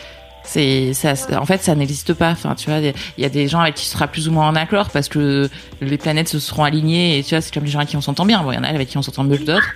C'est 0.46 0.92
ça, 0.94 1.14
en 1.38 1.44
fait, 1.44 1.62
ça 1.62 1.74
n'existe 1.74 2.14
pas. 2.14 2.30
Enfin, 2.30 2.54
tu 2.54 2.70
vois, 2.70 2.78
il 2.78 2.94
y 3.18 3.24
a 3.24 3.28
des 3.28 3.48
gens 3.48 3.60
avec 3.60 3.74
qui 3.74 3.84
tu 3.84 3.90
seras 3.90 4.06
plus 4.06 4.28
ou 4.28 4.32
moins 4.32 4.48
en 4.48 4.54
accord 4.54 4.90
parce 4.90 5.08
que 5.08 5.50
les 5.80 5.98
planètes 5.98 6.28
se 6.28 6.38
seront 6.38 6.64
alignées 6.64 7.18
et 7.18 7.22
tu 7.22 7.34
vois, 7.34 7.40
c'est 7.40 7.52
comme 7.52 7.64
les 7.64 7.70
gens 7.70 7.80
avec 7.80 7.90
qui 7.90 7.96
on 7.96 8.00
s'entend 8.00 8.24
bien. 8.24 8.42
Bon, 8.42 8.52
il 8.52 8.54
y 8.54 8.58
en 8.58 8.64
a 8.64 8.68
avec 8.68 8.88
qui 8.88 8.96
on 8.96 9.02
s'entend 9.02 9.24
mieux 9.24 9.38
que 9.38 9.44
d'autres 9.44 9.74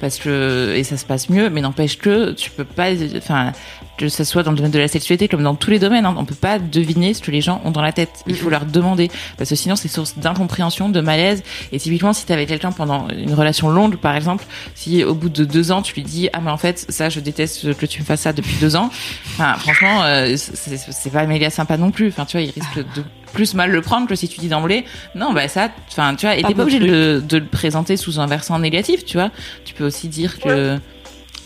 parce 0.00 0.18
que 0.18 0.74
et 0.76 0.84
ça 0.84 0.96
se 0.96 1.04
passe 1.04 1.28
mieux, 1.30 1.48
mais 1.48 1.60
n'empêche 1.60 1.96
que 1.98 2.32
tu 2.32 2.50
peux 2.50 2.64
pas, 2.64 2.90
enfin, 3.16 3.52
que 3.98 4.08
ça 4.08 4.24
soit 4.24 4.42
dans 4.42 4.50
le 4.50 4.56
domaine 4.56 4.72
de 4.72 4.78
la 4.78 4.88
sexualité 4.88 5.28
comme 5.28 5.42
dans 5.44 5.54
tous 5.54 5.70
les 5.70 5.78
domaines, 5.78 6.06
hein, 6.06 6.14
on 6.18 6.24
peut 6.24 6.34
pas 6.34 6.58
deviner 6.58 7.14
ce 7.14 7.22
que 7.22 7.30
les 7.30 7.40
gens 7.40 7.60
ont 7.64 7.70
dans 7.70 7.82
la 7.82 7.92
tête. 7.92 8.10
Il 8.26 8.36
faut 8.36 8.50
leur 8.50 8.64
demander 8.64 9.10
parce 9.38 9.50
que 9.50 9.56
sinon 9.56 9.76
c'est 9.76 9.88
source 9.88 10.18
d'incompréhension, 10.18 10.88
de 10.88 11.00
malaise. 11.00 11.44
Et 11.70 11.78
typiquement, 11.78 12.12
si 12.12 12.26
t'es 12.26 12.34
avec 12.34 12.48
quelqu'un 12.48 12.72
pendant 12.72 13.06
une 13.08 13.34
relation 13.34 13.68
longue, 13.68 13.96
par 13.96 14.16
exemple, 14.16 14.44
si 14.74 15.04
au 15.04 15.14
bout 15.14 15.28
de 15.28 15.44
deux 15.44 15.70
ans 15.70 15.82
tu 15.82 15.94
lui 15.94 16.02
dis 16.02 16.28
ah 16.32 16.40
mais 16.42 16.50
en 16.50 16.56
fait 16.56 16.84
ça 16.88 17.08
je 17.08 17.20
déteste 17.20 17.76
que 17.76 17.86
tu 17.86 18.00
me 18.00 18.04
fasses 18.04 18.22
ça 18.22 18.32
depuis 18.32 18.56
deux 18.60 18.74
ans, 18.76 18.90
enfin 19.34 19.54
franchement 19.58 20.02
euh, 20.02 20.11
c'est 20.36 20.76
c'est 20.76 21.10
pas 21.10 21.26
méga 21.26 21.50
sympa 21.50 21.76
non 21.76 21.90
plus. 21.90 22.08
Enfin 22.08 22.24
tu 22.24 22.36
vois, 22.36 22.42
il 22.42 22.50
risque 22.50 22.78
de 22.94 23.02
plus 23.32 23.54
mal 23.54 23.70
le 23.70 23.80
prendre 23.80 24.06
que 24.06 24.14
si 24.14 24.28
tu 24.28 24.40
dis 24.40 24.48
d'emblée 24.48 24.84
non 25.14 25.32
bah 25.32 25.48
ça 25.48 25.70
enfin 25.88 26.14
tu 26.14 26.26
vois 26.26 26.36
et 26.36 26.42
t'es 26.42 26.54
pas 26.54 26.62
obligé 26.62 26.78
de 26.78 26.84
truc. 26.86 26.96
le, 26.96 27.20
de 27.20 27.38
le 27.38 27.46
présenter 27.46 27.96
sous 27.96 28.20
un 28.20 28.26
versant 28.26 28.58
négatif 28.58 29.04
tu 29.04 29.16
vois 29.16 29.30
tu 29.64 29.74
peux 29.74 29.84
aussi 29.84 30.08
dire 30.08 30.38
que 30.38 30.78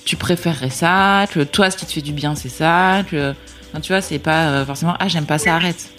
tu 0.05 0.17
préférerais 0.17 0.71
ça 0.71 1.27
que 1.33 1.41
toi 1.41 1.71
ce 1.71 1.77
qui 1.77 1.87
te 1.87 1.93
fait 1.93 2.03
du 2.03 2.13
bien 2.13 2.35
c'est 2.35 2.49
ça 2.49 3.05
que 3.09 3.35
enfin, 3.71 3.81
tu 3.81 3.93
vois 3.93 4.01
c'est 4.01 4.19
pas 4.19 4.49
euh, 4.49 4.67
forcément 4.67 4.95
ah 4.99 5.09
j'aime 5.09 5.27
pas 5.27 5.39
ça 5.39 5.55
arrête 5.55 5.91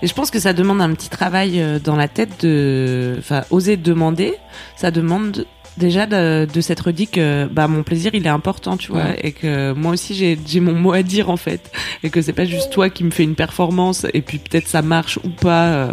Et 0.00 0.06
je 0.06 0.14
pense 0.14 0.30
que 0.30 0.38
ça 0.38 0.52
demande 0.52 0.80
un 0.80 0.92
petit 0.94 1.08
travail 1.08 1.60
euh, 1.60 1.78
dans 1.80 1.96
la 1.96 2.06
tête 2.06 2.44
de, 2.44 3.16
enfin, 3.18 3.42
oser 3.50 3.76
demander. 3.76 4.34
Ça 4.76 4.92
demande 4.92 5.44
déjà 5.78 6.06
de, 6.06 6.46
de 6.52 6.60
s'être 6.60 6.90
dit 6.90 7.06
que 7.06 7.46
bah 7.50 7.68
mon 7.68 7.82
plaisir 7.82 8.10
il 8.14 8.26
est 8.26 8.28
important, 8.30 8.76
tu 8.76 8.92
vois, 8.92 9.04
Ouais. 9.04 9.20
et 9.22 9.32
que 9.32 9.72
moi 9.72 9.92
aussi 9.92 10.14
j'ai 10.14 10.38
j'ai 10.46 10.60
mon 10.60 10.74
mot 10.74 10.92
à 10.92 11.02
dire 11.02 11.30
en 11.30 11.36
fait, 11.36 11.70
et 12.02 12.10
que 12.10 12.20
c'est 12.20 12.32
pas 12.32 12.44
juste 12.44 12.70
toi 12.70 12.90
qui 12.90 13.04
me 13.04 13.10
fais 13.10 13.22
une 13.24 13.34
performance 13.34 14.04
et 14.12 14.20
puis 14.20 14.38
peut-être 14.38 14.68
ça 14.68 14.82
marche 14.82 15.18
ou 15.24 15.28
pas. 15.30 15.68
euh, 15.68 15.92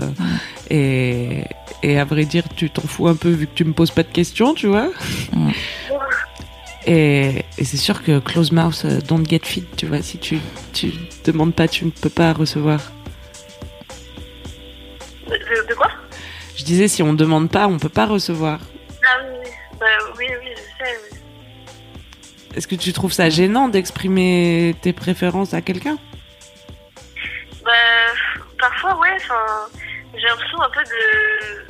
et 0.69 1.43
et 1.83 1.99
à 1.99 2.05
vrai 2.05 2.25
dire 2.25 2.43
tu 2.55 2.69
t'en 2.69 2.81
fous 2.81 3.07
un 3.07 3.15
peu 3.15 3.29
vu 3.29 3.45
que 3.47 3.53
tu 3.55 3.63
me 3.63 3.73
poses 3.73 3.91
pas 3.91 4.03
de 4.03 4.11
questions, 4.11 4.53
tu 4.55 4.67
vois. 4.67 4.89
Ouais. 5.35 5.53
Et, 6.87 7.43
et 7.57 7.63
c'est 7.63 7.77
sûr 7.77 8.03
que 8.03 8.19
close 8.19 8.51
mouth, 8.51 8.83
euh, 8.85 9.01
don't 9.07 9.25
get 9.27 9.41
fit, 9.43 9.63
tu 9.75 9.85
vois. 9.87 10.01
Si 10.03 10.17
tu 10.19 10.37
tu 10.73 10.91
demandes 11.25 11.53
pas, 11.55 11.67
tu 11.67 11.83
ne 11.85 11.89
peux 11.89 12.09
pas 12.09 12.31
recevoir. 12.33 12.79
De 15.27 15.73
quoi? 15.75 15.87
Je 16.55 16.63
disais, 16.63 16.87
si 16.87 17.01
on 17.03 17.13
demande 17.13 17.49
pas, 17.49 17.67
on 17.67 17.77
peut 17.79 17.89
pas 17.89 18.05
recevoir. 18.05 18.59
Ah 19.07 19.19
oui, 19.23 19.35
oui. 19.43 19.49
Bah, 19.79 19.85
oui, 20.17 20.25
oui, 20.41 20.49
je 20.55 20.83
sais. 20.85 20.97
oui. 21.11 21.17
Est-ce 22.55 22.67
que 22.67 22.75
tu 22.75 22.93
trouves 22.93 23.11
ça 23.11 23.29
gênant 23.29 23.67
d'exprimer 23.67 24.75
tes 24.81 24.93
préférences 24.93 25.53
à 25.53 25.61
quelqu'un? 25.61 25.97
Bah, 27.63 27.71
parfois, 28.59 28.97
ouais, 28.99 29.09
enfin, 29.17 29.45
j'ai 30.15 30.25
l'impression 30.27 30.61
un 30.61 30.69
peu 30.69 30.83
de. 30.83 31.65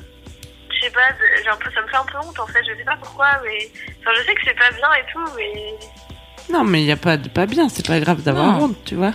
Je 0.70 0.86
sais 0.86 0.92
pas, 0.92 1.10
de- 1.12 1.44
j'ai 1.44 1.50
un 1.50 1.56
peu, 1.56 1.72
ça 1.74 1.82
me 1.82 1.88
fait 1.88 1.96
un 1.96 2.04
peu 2.06 2.18
honte 2.20 2.40
en 2.40 2.46
fait, 2.48 2.60
je 2.70 2.78
sais 2.78 2.84
pas 2.84 2.98
pourquoi, 3.02 3.28
mais. 3.44 3.70
Enfin, 4.02 4.12
je 4.18 4.24
sais 4.26 4.36
que 4.36 4.42
c'est 4.46 4.58
pas 4.58 4.70
bien 4.72 4.88
et 5.00 5.12
tout, 5.12 5.26
mais. 5.36 6.54
Non, 6.54 6.64
mais 6.64 6.82
il 6.82 6.86
y 6.86 6.92
a 6.92 6.98
pas 6.98 7.18
de 7.18 7.28
pas 7.30 7.48
bien. 7.48 7.70
C'est 7.70 7.88
pas 7.88 8.00
grave 8.00 8.22
d'avoir 8.22 8.62
honte, 8.62 8.76
tu 8.86 8.94
vois. 8.96 9.14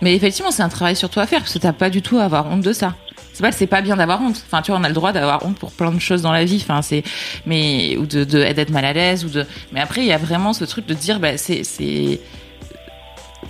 mais 0.00 0.14
effectivement 0.16 0.50
c'est 0.50 0.62
un 0.62 0.68
travail 0.68 0.96
sur 0.96 1.08
toi 1.10 1.22
à 1.22 1.26
faire 1.26 1.40
parce 1.40 1.52
que 1.54 1.58
t'as 1.58 1.72
pas 1.72 1.90
du 1.90 2.02
tout 2.02 2.18
à 2.18 2.24
avoir 2.24 2.46
honte 2.46 2.62
de 2.62 2.72
ça 2.72 2.94
c'est 3.38 3.42
pas 3.42 3.52
c'est 3.52 3.66
pas 3.68 3.82
bien 3.82 3.96
d'avoir 3.96 4.20
honte. 4.20 4.42
Enfin 4.46 4.62
tu 4.62 4.72
vois 4.72 4.80
on 4.80 4.84
a 4.84 4.88
le 4.88 4.94
droit 4.94 5.12
d'avoir 5.12 5.44
honte 5.46 5.56
pour 5.56 5.70
plein 5.70 5.92
de 5.92 6.00
choses 6.00 6.22
dans 6.22 6.32
la 6.32 6.44
vie. 6.44 6.58
Enfin 6.60 6.82
c'est 6.82 7.04
mais 7.46 7.96
ou 7.96 8.04
de 8.04 8.24
d'être 8.24 8.70
mal 8.70 8.84
à 8.84 8.92
l'aise 8.92 9.24
ou 9.24 9.28
de 9.28 9.46
mais 9.72 9.80
après 9.80 10.00
il 10.00 10.08
y 10.08 10.12
a 10.12 10.18
vraiment 10.18 10.52
ce 10.52 10.64
truc 10.64 10.86
de 10.86 10.94
dire 10.94 11.20
bah 11.20 11.36
c'est 11.38 11.62
c'est 11.62 12.20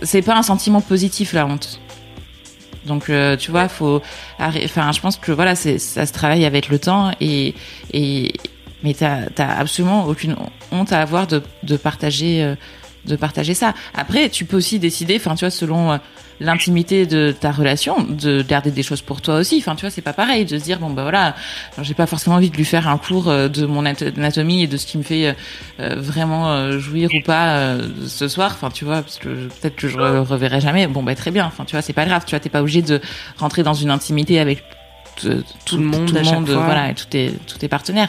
c'est 0.02 0.20
pas 0.20 0.36
un 0.36 0.42
sentiment 0.42 0.82
positif 0.82 1.32
la 1.32 1.46
honte. 1.46 1.80
Donc 2.84 3.08
euh, 3.08 3.36
tu 3.38 3.50
vois 3.50 3.68
faut 3.68 4.02
enfin 4.38 4.92
je 4.92 5.00
pense 5.00 5.16
que 5.16 5.32
voilà 5.32 5.54
c'est 5.54 5.78
ça 5.78 6.04
se 6.04 6.12
travaille 6.12 6.44
avec 6.44 6.68
le 6.68 6.78
temps 6.78 7.12
et 7.22 7.54
et 7.94 8.34
mais 8.82 8.92
t'as 8.92 9.26
absolument 9.38 10.04
aucune 10.04 10.36
honte 10.70 10.92
à 10.92 11.00
avoir 11.00 11.26
de 11.26 11.42
de 11.62 11.76
partager 11.78 12.42
euh, 12.42 12.56
de 13.08 13.16
partager 13.16 13.54
ça. 13.54 13.74
Après, 13.94 14.28
tu 14.28 14.44
peux 14.44 14.56
aussi 14.56 14.78
décider, 14.78 15.16
enfin, 15.16 15.34
tu 15.34 15.44
vois, 15.44 15.50
selon 15.50 15.92
euh, 15.92 15.96
l'intimité 16.40 17.06
de 17.06 17.34
ta 17.38 17.50
relation, 17.50 18.04
de 18.08 18.42
garder 18.42 18.70
des 18.70 18.84
choses 18.84 19.02
pour 19.02 19.20
toi 19.20 19.36
aussi. 19.38 19.56
Enfin, 19.58 19.74
tu 19.74 19.80
vois, 19.80 19.90
c'est 19.90 20.02
pas 20.02 20.12
pareil 20.12 20.44
de 20.44 20.56
se 20.58 20.62
dire 20.62 20.78
bon 20.78 20.90
bah 20.90 21.02
voilà, 21.02 21.34
j'ai 21.82 21.94
pas 21.94 22.06
forcément 22.06 22.36
envie 22.36 22.50
de 22.50 22.56
lui 22.56 22.64
faire 22.64 22.86
un 22.88 22.98
cours 22.98 23.28
euh, 23.28 23.48
de 23.48 23.66
mon 23.66 23.84
anat- 23.84 24.16
anatomie 24.16 24.62
et 24.62 24.66
de 24.68 24.76
ce 24.76 24.86
qui 24.86 24.98
me 24.98 25.02
fait 25.02 25.34
euh, 25.80 25.94
vraiment 25.96 26.78
jouir 26.78 27.10
ou 27.12 27.20
pas 27.24 27.76
ce 28.06 28.28
soir. 28.28 28.52
Enfin, 28.54 28.70
tu 28.70 28.84
vois, 28.84 29.02
parce 29.02 29.18
que 29.18 29.28
peut-être 29.28 29.74
que 29.76 29.88
je 29.88 29.98
reverrai 29.98 30.60
jamais. 30.60 30.86
Bon 30.86 31.02
bah 31.02 31.14
très 31.16 31.30
bien. 31.32 31.46
Enfin, 31.46 31.64
tu 31.64 31.72
vois, 31.72 31.82
c'est 31.82 31.92
pas 31.92 32.04
grave. 32.04 32.22
Tu 32.24 32.30
vois, 32.30 32.40
t'es 32.40 32.48
pas 32.50 32.60
obligé 32.60 32.82
de 32.82 33.00
rentrer 33.38 33.62
dans 33.64 33.74
une 33.74 33.90
intimité 33.90 34.38
avec 34.38 34.62
tout, 35.20 35.44
tout 35.64 35.76
le 35.76 35.84
monde 35.84 36.06
tout 36.08 36.14
le 36.14 36.20
à 36.20 36.24
chaque 36.24 36.34
monde, 36.34 36.48
fois. 36.48 36.64
voilà, 36.64 36.90
et 36.90 36.94
tous 36.94 37.06
tes 37.06 37.32
tous 37.46 37.58
tes 37.58 37.68
partenaires. 37.68 38.08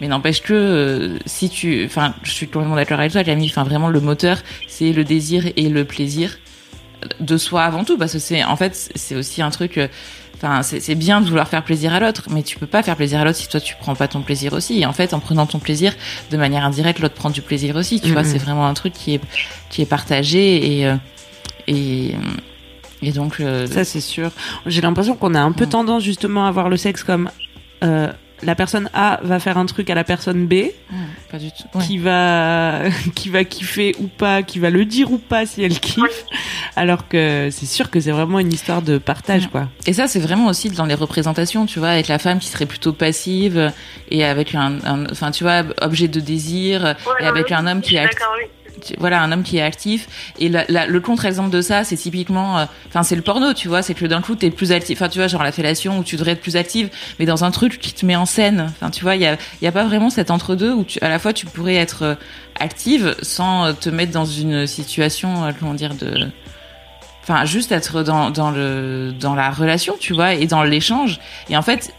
Mais 0.00 0.08
n'empêche 0.08 0.42
que 0.42 0.52
euh, 0.54 1.18
si 1.26 1.48
tu, 1.48 1.84
enfin, 1.86 2.14
je 2.22 2.30
suis 2.30 2.46
complètement 2.48 2.76
d'accord 2.76 3.00
avec 3.00 3.12
toi, 3.12 3.22
Camille. 3.24 3.48
Enfin, 3.50 3.64
vraiment, 3.64 3.88
le 3.88 4.00
moteur, 4.00 4.38
c'est 4.68 4.92
le 4.92 5.04
désir 5.04 5.44
et 5.56 5.68
le 5.68 5.84
plaisir 5.84 6.38
de 7.20 7.36
soi 7.36 7.62
avant 7.64 7.84
tout, 7.84 7.98
parce 7.98 8.12
que 8.14 8.18
c'est, 8.18 8.42
en 8.44 8.56
fait, 8.56 8.90
c'est 8.94 9.14
aussi 9.14 9.42
un 9.42 9.50
truc. 9.50 9.78
euh, 9.78 9.88
Enfin, 10.38 10.62
c'est 10.62 10.80
c'est 10.80 10.94
bien 10.96 11.22
de 11.22 11.28
vouloir 11.30 11.48
faire 11.48 11.64
plaisir 11.64 11.94
à 11.94 11.98
l'autre, 11.98 12.24
mais 12.30 12.42
tu 12.42 12.58
peux 12.58 12.66
pas 12.66 12.82
faire 12.82 12.94
plaisir 12.94 13.20
à 13.20 13.24
l'autre 13.24 13.38
si 13.38 13.48
toi 13.48 13.58
tu 13.58 13.74
prends 13.80 13.94
pas 13.94 14.06
ton 14.06 14.20
plaisir 14.20 14.52
aussi. 14.52 14.78
Et 14.82 14.84
en 14.84 14.92
fait, 14.92 15.14
en 15.14 15.18
prenant 15.18 15.46
ton 15.46 15.58
plaisir 15.58 15.94
de 16.30 16.36
manière 16.36 16.62
indirecte, 16.66 16.98
l'autre 16.98 17.14
prend 17.14 17.30
du 17.30 17.40
plaisir 17.40 17.74
aussi. 17.74 18.02
Tu 18.02 18.12
vois, 18.12 18.22
c'est 18.22 18.36
vraiment 18.36 18.66
un 18.66 18.74
truc 18.74 18.92
qui 18.92 19.14
est 19.14 19.20
qui 19.70 19.80
est 19.80 19.86
partagé 19.86 20.76
et 20.80 20.86
euh, 20.86 20.96
et 21.68 22.14
et 23.02 23.12
donc 23.12 23.40
euh, 23.40 23.66
Ça, 23.66 23.84
c'est 23.84 24.00
sûr. 24.00 24.30
J'ai 24.66 24.80
l'impression 24.80 25.16
qu'on 25.16 25.34
a 25.34 25.40
un 25.40 25.52
peu 25.52 25.66
tendance 25.66 26.02
justement 26.02 26.46
à 26.46 26.50
voir 26.50 26.68
le 26.68 26.76
sexe 26.76 27.04
comme 27.04 27.30
euh, 27.84 28.10
la 28.42 28.54
personne 28.54 28.90
A 28.92 29.18
va 29.22 29.38
faire 29.38 29.56
un 29.58 29.66
truc 29.66 29.88
à 29.88 29.94
la 29.94 30.04
personne 30.04 30.46
B, 30.46 30.66
pas 31.30 31.38
du 31.38 31.50
tout. 31.50 31.78
Ouais. 31.78 31.84
qui 31.84 31.98
va 31.98 32.82
qui 33.14 33.30
va 33.30 33.44
kiffer 33.44 33.94
ou 33.98 34.08
pas, 34.08 34.42
qui 34.42 34.58
va 34.58 34.68
le 34.70 34.84
dire 34.84 35.10
ou 35.10 35.18
pas 35.18 35.46
si 35.46 35.62
elle 35.62 35.78
kiffe, 35.78 36.24
alors 36.76 37.08
que 37.08 37.48
c'est 37.50 37.66
sûr 37.66 37.90
que 37.90 37.98
c'est 37.98 38.10
vraiment 38.10 38.38
une 38.38 38.52
histoire 38.52 38.82
de 38.82 38.98
partage, 38.98 39.48
quoi. 39.48 39.68
Et 39.86 39.94
ça, 39.94 40.06
c'est 40.06 40.20
vraiment 40.20 40.48
aussi 40.48 40.70
dans 40.70 40.84
les 40.84 40.94
représentations, 40.94 41.64
tu 41.64 41.78
vois, 41.78 41.88
avec 41.88 42.08
la 42.08 42.18
femme 42.18 42.38
qui 42.38 42.48
serait 42.48 42.66
plutôt 42.66 42.92
passive 42.92 43.72
et 44.10 44.24
avec 44.24 44.54
un, 44.54 44.78
enfin, 45.10 45.30
tu 45.30 45.44
vois, 45.44 45.62
objet 45.80 46.08
de 46.08 46.20
désir, 46.20 46.94
Ouais, 47.06 47.24
et 47.24 47.26
avec 47.26 47.52
un 47.52 47.66
homme 47.66 47.80
qui 47.80 47.96
est 47.96 48.04
oui. 48.04 48.46
Voilà 48.98 49.22
un 49.22 49.32
homme 49.32 49.42
qui 49.42 49.58
est 49.58 49.62
actif. 49.62 50.08
Et 50.38 50.48
le 50.48 50.98
contre-exemple 50.98 51.50
de 51.50 51.60
ça 51.60 51.84
c'est 51.84 51.96
typiquement 51.96 52.58
euh, 52.58 52.64
enfin 52.88 53.02
c'est 53.02 53.16
le 53.16 53.22
porno 53.22 53.52
tu 53.52 53.68
vois 53.68 53.82
c'est 53.82 53.94
que 53.94 54.06
d'un 54.06 54.20
coup 54.20 54.34
t'es 54.34 54.50
plus 54.50 54.72
actif. 54.72 54.98
Enfin 54.98 55.08
tu 55.08 55.18
vois 55.18 55.28
genre 55.28 55.42
la 55.42 55.52
fellation 55.52 55.98
où 55.98 56.04
tu 56.04 56.16
devrais 56.16 56.32
être 56.32 56.40
plus 56.40 56.56
active 56.56 56.90
mais 57.18 57.26
dans 57.26 57.44
un 57.44 57.50
truc 57.50 57.78
qui 57.78 57.92
te 57.92 58.04
met 58.04 58.16
en 58.16 58.26
scène. 58.26 58.72
Enfin 58.76 58.90
tu 58.90 59.02
vois 59.02 59.16
il 59.16 59.22
y 59.22 59.26
a 59.26 59.36
il 59.60 59.64
y 59.64 59.68
a 59.68 59.72
pas 59.72 59.84
vraiment 59.84 60.10
cet 60.10 60.30
entre-deux 60.30 60.72
où 60.72 60.84
tu, 60.84 60.98
à 61.00 61.08
la 61.08 61.18
fois 61.18 61.32
tu 61.32 61.46
pourrais 61.46 61.76
être 61.76 62.02
euh, 62.02 62.14
active 62.58 63.16
sans 63.22 63.66
euh, 63.66 63.72
te 63.72 63.90
mettre 63.90 64.12
dans 64.12 64.24
une 64.24 64.66
situation 64.66 65.52
comment 65.58 65.74
dire 65.74 65.94
de 65.94 66.28
enfin 67.28 67.44
juste 67.44 67.72
être 67.72 68.04
dans 68.04 68.30
dans 68.30 68.52
le 68.52 69.12
dans 69.18 69.34
la 69.34 69.50
relation 69.50 69.96
tu 69.98 70.14
vois 70.14 70.34
et 70.34 70.46
dans 70.46 70.62
l'échange. 70.62 71.18
Et 71.50 71.56
en 71.56 71.62
fait 71.62 71.92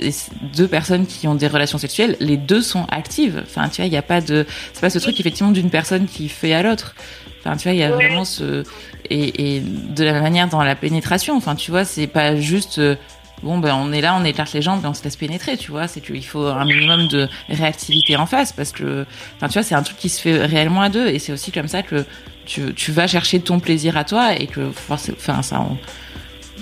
deux 0.56 0.68
personnes 0.68 1.06
qui 1.06 1.28
ont 1.28 1.36
des 1.36 1.48
relations 1.48 1.78
sexuelles 1.78 2.16
les 2.20 2.38
deux 2.38 2.62
sont 2.62 2.86
actives. 2.90 3.44
Enfin 3.46 3.68
tu 3.68 3.82
vois 3.82 3.88
il 3.88 3.94
y 3.94 3.98
a 3.98 4.02
pas 4.02 4.22
de 4.22 4.46
c'est 4.74 4.82
pas 4.82 4.90
ce 4.90 5.00
truc 5.00 5.20
effectivement 5.20 5.52
d'une 5.52 5.70
personne 5.70 6.06
qui 6.06 6.30
fait 6.30 6.54
à 6.54 6.64
l'autre. 6.64 6.96
Enfin 7.42 7.58
tu 7.58 7.64
vois 7.64 7.74
il 7.74 7.80
y 7.80 7.84
a 7.84 7.92
vraiment 7.92 8.24
ce 8.24 8.64
et, 9.10 9.58
et 9.58 9.60
de 9.62 10.04
la 10.04 10.14
même 10.14 10.24
manière 10.24 10.48
dans 10.48 10.64
la 10.64 10.76
pénétration. 10.76 11.36
Enfin 11.36 11.56
tu 11.56 11.72
vois 11.72 11.84
c'est 11.84 12.08
pas 12.08 12.38
juste 12.38 12.80
euh, 12.80 12.96
bon 13.44 13.60
ben 13.60 13.76
on 13.76 13.92
est 13.92 14.02
là 14.02 14.16
on 14.16 14.24
écarte 14.24 14.54
les 14.54 14.62
jambes 14.62 14.84
et 14.84 14.88
on 14.88 14.94
se 14.94 15.04
laisse 15.04 15.16
pénétrer 15.16 15.58
tu 15.58 15.72
vois. 15.72 15.88
C'est 15.88 16.02
qu'il 16.02 16.26
faut 16.26 16.46
un 16.46 16.66
minimum 16.66 17.08
de 17.08 17.28
réactivité 17.50 18.16
en 18.16 18.26
face 18.26 18.52
parce 18.54 18.72
que 18.72 19.06
enfin 19.36 19.48
tu 19.48 19.54
vois 19.54 19.64
c'est 19.64 19.76
un 19.76 19.84
truc 19.84 19.98
qui 19.98 20.10
se 20.10 20.22
fait 20.22 20.46
réellement 20.46 20.82
à 20.82 20.90
deux. 20.90 21.08
Et 21.08 21.20
c'est 21.20 21.32
aussi 21.32 21.52
comme 21.52 21.68
ça 21.68 21.84
que 21.84 22.06
tu, 22.46 22.74
tu 22.74 22.92
vas 22.92 23.08
chercher 23.08 23.40
ton 23.40 23.60
plaisir 23.60 23.98
à 23.98 24.04
toi 24.04 24.34
et 24.34 24.48
que 24.48 24.72
enfin 24.90 25.42
ça 25.42 25.60
en, 25.60 25.78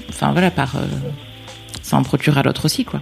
enfin 0.10 0.32
voilà 0.32 0.52
par 0.52 0.76
euh, 0.76 0.86
ça 1.82 1.98
en 1.98 2.04
procure 2.04 2.38
à 2.38 2.44
l'autre 2.44 2.66
aussi 2.66 2.86
quoi 2.86 3.02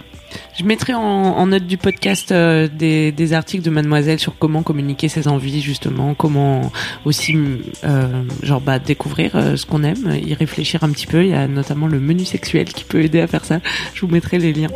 Je 0.56 0.62
mettrai 0.64 0.94
en, 0.94 1.00
en 1.00 1.46
note 1.46 1.66
du 1.66 1.76
podcast 1.76 2.30
euh, 2.30 2.68
des, 2.68 3.10
des 3.10 3.32
articles 3.32 3.64
de 3.64 3.70
Mademoiselle 3.70 4.20
sur 4.20 4.38
comment 4.38 4.62
communiquer 4.62 5.08
ses 5.08 5.26
envies 5.26 5.60
justement, 5.60 6.14
comment 6.14 6.70
aussi 7.04 7.36
euh, 7.82 8.22
genre 8.42 8.60
bah 8.60 8.78
découvrir 8.78 9.34
euh, 9.34 9.56
ce 9.56 9.66
qu'on 9.66 9.82
aime, 9.82 10.14
y 10.14 10.32
réfléchir 10.32 10.84
un 10.84 10.90
petit 10.90 11.08
peu. 11.08 11.24
Il 11.24 11.30
y 11.30 11.34
a 11.34 11.48
notamment 11.48 11.88
le 11.88 11.98
menu 11.98 12.24
sexuel 12.24 12.66
qui 12.66 12.84
peut 12.84 13.02
aider 13.02 13.20
à 13.20 13.26
faire 13.26 13.44
ça. 13.44 13.58
Je 13.94 14.00
vous 14.02 14.06
mettrai 14.08 14.38
les 14.38 14.52
liens. 14.52 14.68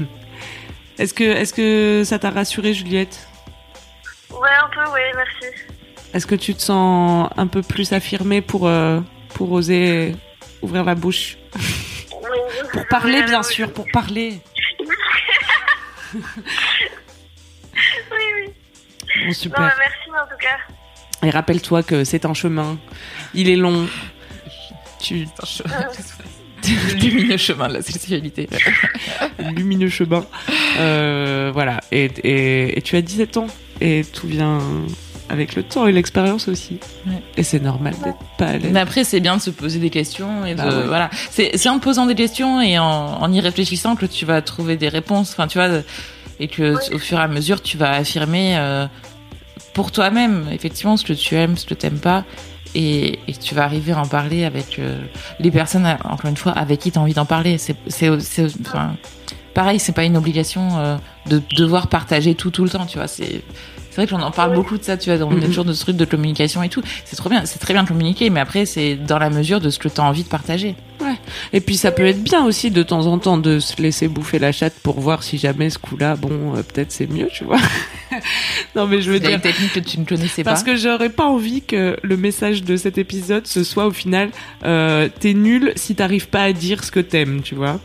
est-ce 0.98 1.12
que 1.12 1.24
est-ce 1.24 1.52
que 1.52 2.02
ça 2.04 2.18
t'a 2.18 2.30
rassuré 2.30 2.72
Juliette? 2.72 3.28
Ouais, 4.30 4.48
un 4.64 4.68
peu, 4.74 4.90
oui, 4.92 5.00
merci. 5.14 5.54
Est-ce 6.14 6.26
que 6.26 6.34
tu 6.34 6.54
te 6.54 6.62
sens 6.62 7.28
un 7.36 7.46
peu 7.46 7.60
plus 7.60 7.92
affirmée 7.92 8.40
pour 8.40 8.66
euh, 8.66 9.00
pour 9.34 9.52
oser 9.52 10.14
ouvrir 10.62 10.84
la 10.84 10.94
bouche? 10.94 11.36
Pour 12.72 12.86
parler 12.88 13.22
bien 13.24 13.42
sûr, 13.42 13.70
pour 13.72 13.84
parler. 13.92 14.40
Oui, 18.10 18.24
oui. 18.36 18.52
Bon, 19.20 19.26
Non, 19.26 19.32
super. 19.32 19.60
merci 19.60 20.10
en 20.10 20.26
tout 20.26 20.38
cas. 20.40 21.26
Et 21.26 21.30
rappelle-toi 21.30 21.82
que 21.82 22.04
c'est 22.04 22.24
un 22.24 22.34
chemin. 22.34 22.78
Il 23.34 23.48
est 23.48 23.56
long. 23.56 23.86
Tu 25.00 25.26
lumineux 27.00 27.36
chemin 27.36 27.68
de 27.68 27.74
la 27.74 27.82
sexualité 27.82 28.48
lumineux 29.38 29.88
chemin. 29.88 30.26
Euh, 30.78 31.50
voilà. 31.52 31.80
Et, 31.92 32.04
et, 32.24 32.78
et 32.78 32.82
tu 32.82 32.96
as 32.96 33.02
17 33.02 33.36
ans. 33.36 33.46
Et 33.80 34.02
tout 34.04 34.26
vient 34.26 34.60
avec 35.30 35.54
le 35.54 35.62
temps 35.62 35.86
et 35.86 35.92
l'expérience 35.92 36.48
aussi. 36.48 36.78
Ouais. 37.06 37.22
Et 37.36 37.42
c'est 37.42 37.60
normal 37.60 37.94
d'être 38.04 38.18
pas 38.38 38.46
à 38.46 38.52
l'aise. 38.58 38.70
mais 38.72 38.80
après 38.80 39.04
c'est 39.04 39.20
bien 39.20 39.36
de 39.36 39.42
se 39.42 39.50
poser 39.50 39.78
des 39.78 39.90
questions 39.90 40.44
et 40.46 40.54
de 40.54 40.58
Bah 40.58 40.68
ouais. 40.68 40.86
voilà 40.86 41.10
c'est 41.30 41.50
c'est 41.56 41.68
en 41.68 41.78
te 41.78 41.84
posant 41.84 42.06
des 42.06 42.14
questions 42.14 42.60
et 42.60 42.78
en, 42.78 42.84
en 42.86 43.32
y 43.32 43.40
réfléchissant 43.40 43.96
que 43.96 44.06
tu 44.06 44.24
vas 44.24 44.40
trouver 44.42 44.76
des 44.76 44.88
réponses 44.88 45.32
enfin 45.32 45.46
tu 45.46 45.58
vois 45.58 45.68
et 46.40 46.48
que 46.48 46.74
Ouais. 46.74 46.94
au 46.94 46.98
fur 46.98 47.18
et 47.18 47.22
à 47.22 47.28
mesure 47.28 47.62
tu 47.62 47.76
vas 47.76 47.90
affirmer 47.92 48.56
euh, 48.56 48.86
pour 49.74 49.92
toi-même 49.92 50.46
effectivement 50.52 50.96
ce 50.96 51.04
que 51.04 51.12
tu 51.12 51.34
aimes 51.34 51.56
ce 51.56 51.66
que 51.66 51.74
t'aimes 51.74 51.98
pas 52.00 52.24
et, 52.74 53.18
et 53.26 53.32
tu 53.32 53.54
vas 53.54 53.64
arriver 53.64 53.92
à 53.92 54.00
en 54.00 54.06
parler 54.06 54.44
avec 54.44 54.78
euh, 54.78 55.00
les 55.40 55.50
personnes 55.50 55.86
encore 56.04 56.28
une 56.30 56.36
fois 56.36 56.52
avec 56.52 56.80
qui 56.80 56.92
tu 56.92 56.98
as 56.98 57.02
envie 57.02 57.14
d'en 57.14 57.24
parler 57.26 57.58
c'est 57.58 57.76
c'est 57.86 58.20
c'est 58.20 58.46
enfin 58.60 58.94
pareil 59.54 59.78
c'est 59.78 59.92
pas 59.92 60.04
une 60.04 60.16
obligation 60.16 60.68
euh, 60.78 60.96
de 61.28 61.40
devoir 61.56 61.88
partager 61.88 62.34
tout 62.34 62.50
tout 62.50 62.64
le 62.64 62.70
temps 62.70 62.86
tu 62.86 62.98
vois 62.98 63.08
c'est 63.08 63.42
c'est 63.90 63.96
vrai 64.02 64.06
qu'on 64.06 64.22
en 64.22 64.30
parle 64.30 64.50
Ouais. 64.50 64.56
beaucoup 64.56 64.78
de 64.78 64.82
ça 64.84 64.96
tu 64.96 65.14
vois 65.14 65.24
on 65.26 65.32
est 65.32 65.34
Mhm. 65.36 65.44
toujours 65.46 65.64
de 65.64 65.72
ce 65.72 65.80
truc 65.80 65.96
de 65.96 66.04
communication 66.04 66.62
et 66.62 66.68
tout 66.68 66.82
c'est 67.04 67.16
trop 67.16 67.28
bien 67.28 67.44
c'est 67.46 67.58
très 67.58 67.72
bien 67.74 67.82
de 67.82 67.88
communiquer 67.88 68.30
mais 68.30 68.40
après 68.40 68.66
c'est 68.66 68.94
dans 68.96 69.18
la 69.18 69.30
mesure 69.30 69.60
de 69.60 69.70
ce 69.70 69.78
que 69.78 69.88
tu 69.88 70.00
as 70.00 70.04
envie 70.04 70.22
de 70.24 70.28
partager 70.28 70.74
Et 71.52 71.60
puis 71.60 71.76
ça 71.76 71.90
peut 71.90 72.04
être 72.04 72.22
bien 72.22 72.44
aussi 72.44 72.70
de 72.70 72.82
temps 72.82 73.06
en 73.06 73.18
temps 73.18 73.38
de 73.38 73.60
se 73.60 73.80
laisser 73.80 74.08
bouffer 74.08 74.38
la 74.38 74.52
chatte 74.52 74.74
pour 74.82 75.00
voir 75.00 75.22
si 75.22 75.38
jamais 75.38 75.70
ce 75.70 75.78
coup-là, 75.78 76.16
bon, 76.16 76.54
euh, 76.54 76.62
peut-être 76.62 76.92
c'est 76.92 77.06
mieux, 77.06 77.28
tu 77.32 77.44
vois. 77.44 77.56
non 78.76 78.86
mais 78.86 79.00
je 79.00 79.10
veux 79.10 79.20
dire, 79.20 79.30
une 79.30 79.40
technique 79.40 79.72
que 79.72 79.80
tu 79.80 79.98
ne 80.00 80.04
connaissais 80.04 80.42
Parce 80.44 80.62
pas 80.64 80.72
que 80.72 80.76
j'aurais 80.76 81.08
pas 81.08 81.24
envie 81.26 81.62
que 81.62 81.96
le 82.02 82.16
message 82.16 82.62
de 82.64 82.76
cet 82.76 82.98
épisode 82.98 83.46
ce 83.46 83.64
soit 83.64 83.86
au 83.86 83.90
final 83.92 84.30
euh, 84.64 85.08
t'es 85.20 85.34
nul 85.34 85.72
si 85.76 85.94
t'arrives 85.94 86.28
pas 86.28 86.42
à 86.42 86.52
dire 86.52 86.84
ce 86.84 86.90
que 86.90 87.00
t'aimes, 87.00 87.40
tu 87.42 87.54
vois. 87.54 87.80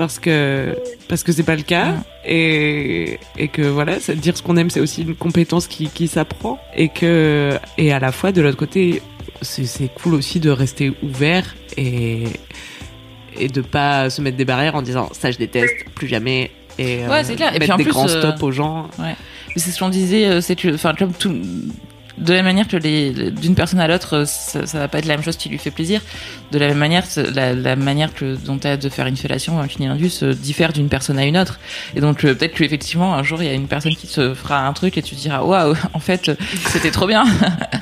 Parce 0.00 0.18
que 0.18 0.78
parce 1.08 1.22
que 1.24 1.30
c'est 1.30 1.42
pas 1.42 1.56
le 1.56 1.62
cas. 1.62 1.96
Et 2.24 3.18
et 3.36 3.48
que 3.48 3.60
voilà, 3.60 3.98
dire 4.16 4.34
ce 4.34 4.42
qu'on 4.42 4.56
aime 4.56 4.70
c'est 4.70 4.80
aussi 4.80 5.02
une 5.02 5.14
compétence 5.14 5.66
qui 5.66 5.90
qui 5.90 6.08
s'apprend. 6.08 6.58
Et 6.74 6.88
que 6.88 7.58
et 7.76 7.92
à 7.92 7.98
la 7.98 8.10
fois 8.10 8.32
de 8.32 8.40
l'autre 8.40 8.56
côté 8.56 9.02
c'est 9.42 9.92
cool 10.00 10.14
aussi 10.14 10.40
de 10.40 10.48
rester 10.48 10.90
ouvert 11.02 11.54
et 11.76 12.24
et 13.38 13.48
de 13.48 13.60
pas 13.60 14.08
se 14.08 14.22
mettre 14.22 14.38
des 14.38 14.46
barrières 14.46 14.74
en 14.74 14.80
disant 14.80 15.10
ça 15.12 15.30
je 15.30 15.36
déteste 15.36 15.74
plus 15.94 16.08
jamais. 16.08 16.50
Et 16.78 17.06
Ouais, 17.06 17.22
c'est 17.22 17.36
clair. 17.36 17.54
Et 17.54 17.58
mettre 17.58 17.64
puis 17.64 17.72
en 17.72 17.76
des 17.76 17.84
plus, 17.84 17.92
grands 17.92 18.08
euh, 18.08 18.20
stops 18.20 18.42
aux 18.42 18.52
gens. 18.52 18.88
Mais 18.98 19.16
c'est 19.56 19.70
ce 19.70 19.80
qu'on 19.80 19.90
disait, 19.90 20.26
euh, 20.26 20.40
c'est 20.40 20.56
que, 20.56 20.74
enfin, 20.74 20.94
comme 20.98 21.12
tout, 21.12 21.36
de 22.20 22.32
la 22.32 22.38
même 22.38 22.46
manière 22.46 22.68
que 22.68 22.76
les, 22.76 23.30
d'une 23.30 23.54
personne 23.54 23.80
à 23.80 23.88
l'autre, 23.88 24.18
euh, 24.18 24.24
ça, 24.26 24.66
ça 24.66 24.78
va 24.78 24.88
pas 24.88 24.98
être 24.98 25.06
la 25.06 25.16
même 25.16 25.24
chose 25.24 25.36
qui 25.36 25.48
lui 25.48 25.58
fait 25.58 25.70
plaisir. 25.70 26.00
De 26.52 26.58
la 26.58 26.68
même 26.68 26.78
manière, 26.78 27.04
la, 27.34 27.54
la 27.54 27.76
manière 27.76 28.12
que 28.14 28.36
dont 28.36 28.58
t'as 28.58 28.76
de 28.76 28.88
faire 28.88 29.06
une 29.06 29.16
fellation 29.16 29.56
ou 29.56 29.60
un 29.60 29.66
cunnilingus 29.66 30.22
euh, 30.22 30.34
diffère 30.34 30.72
d'une 30.72 30.88
personne 30.88 31.18
à 31.18 31.24
une 31.24 31.38
autre. 31.38 31.58
Et 31.96 32.00
donc 32.00 32.24
euh, 32.24 32.34
peut-être 32.34 32.54
qu'effectivement 32.54 33.14
un 33.14 33.22
jour 33.22 33.42
il 33.42 33.46
y 33.46 33.50
a 33.50 33.54
une 33.54 33.68
personne 33.68 33.94
qui 33.96 34.06
te 34.06 34.34
fera 34.34 34.66
un 34.66 34.72
truc 34.72 34.98
et 34.98 35.02
tu 35.02 35.14
diras 35.14 35.42
waouh, 35.42 35.74
en 35.94 36.00
fait 36.00 36.30
c'était 36.66 36.90
trop 36.90 37.06
bien. 37.06 37.24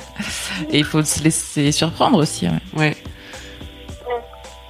et 0.71 0.79
il 0.79 0.85
faut 0.85 1.03
se 1.03 1.23
laisser 1.23 1.71
surprendre 1.71 2.17
aussi. 2.17 2.47
ouais. 2.47 2.59
Ouais. 2.77 2.97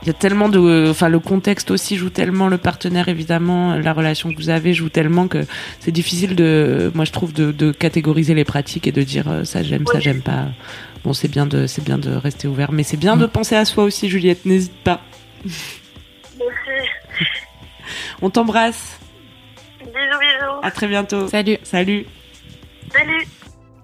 Il 0.04 0.08
y 0.08 0.10
a 0.10 0.14
tellement 0.14 0.48
de, 0.48 0.88
enfin 0.90 1.10
le 1.10 1.20
contexte 1.20 1.72
aussi 1.72 1.98
joue 1.98 2.10
tellement, 2.10 2.48
le 2.48 2.58
partenaire 2.58 3.10
évidemment, 3.10 3.76
la 3.76 3.92
relation 3.92 4.32
que 4.32 4.38
vous 4.38 4.50
avez 4.50 4.74
joue 4.74 4.88
tellement 4.90 5.28
que 5.28 5.46
c'est 5.82 5.92
difficile 5.92 6.36
de, 6.36 6.90
moi 6.96 7.04
je 7.04 7.12
trouve 7.12 7.34
de, 7.34 7.52
de 7.52 7.72
catégoriser 7.74 8.34
les 8.34 8.46
pratiques 8.46 8.88
et 8.88 8.94
de 8.94 9.04
dire 9.04 9.30
euh, 9.30 9.44
ça 9.44 9.62
j'aime, 9.62 9.86
ça 9.92 10.00
j'aime 10.00 10.22
pas. 10.22 10.46
Bon 11.04 11.12
c'est 11.14 11.28
bien 11.28 11.46
de, 11.46 11.68
c'est 11.68 11.84
bien 11.84 11.98
de 11.98 12.12
rester 12.12 12.48
ouvert, 12.48 12.72
mais 12.72 12.84
c'est 12.84 12.98
bien 12.98 13.16
Mm. 13.18 13.20
de 13.22 13.26
penser 13.26 13.56
à 13.56 13.66
soi 13.66 13.84
aussi 13.84 14.08
Juliette, 14.10 14.46
n'hésite 14.46 14.74
pas. 14.84 15.02
Merci. 16.38 16.88
On 18.22 18.30
t'embrasse, 18.30 19.00
Bisous, 19.80 19.92
bisous. 19.92 20.60
à 20.64 20.72
très 20.72 20.88
bientôt. 20.88 21.28
Salut. 21.28 21.58
Salut. 21.64 22.06
Salut. 22.94 23.28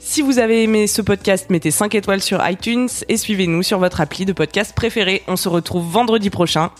Si 0.00 0.22
vous 0.22 0.38
avez 0.38 0.62
aimé 0.62 0.86
ce 0.86 1.02
podcast, 1.02 1.50
mettez 1.50 1.72
5 1.72 1.94
étoiles 1.96 2.22
sur 2.22 2.46
iTunes 2.48 2.88
et 3.08 3.16
suivez-nous 3.16 3.64
sur 3.64 3.78
votre 3.80 4.00
appli 4.00 4.24
de 4.24 4.32
podcast 4.32 4.72
préféré. 4.74 5.22
On 5.26 5.36
se 5.36 5.48
retrouve 5.48 5.90
vendredi 5.90 6.30
prochain. 6.30 6.70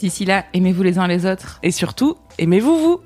D'ici 0.00 0.24
là, 0.24 0.44
aimez-vous 0.54 0.82
les 0.82 0.98
uns 0.98 1.06
les 1.06 1.24
autres. 1.24 1.60
Et 1.62 1.70
surtout, 1.70 2.16
aimez-vous 2.38 2.76
vous 2.76 3.00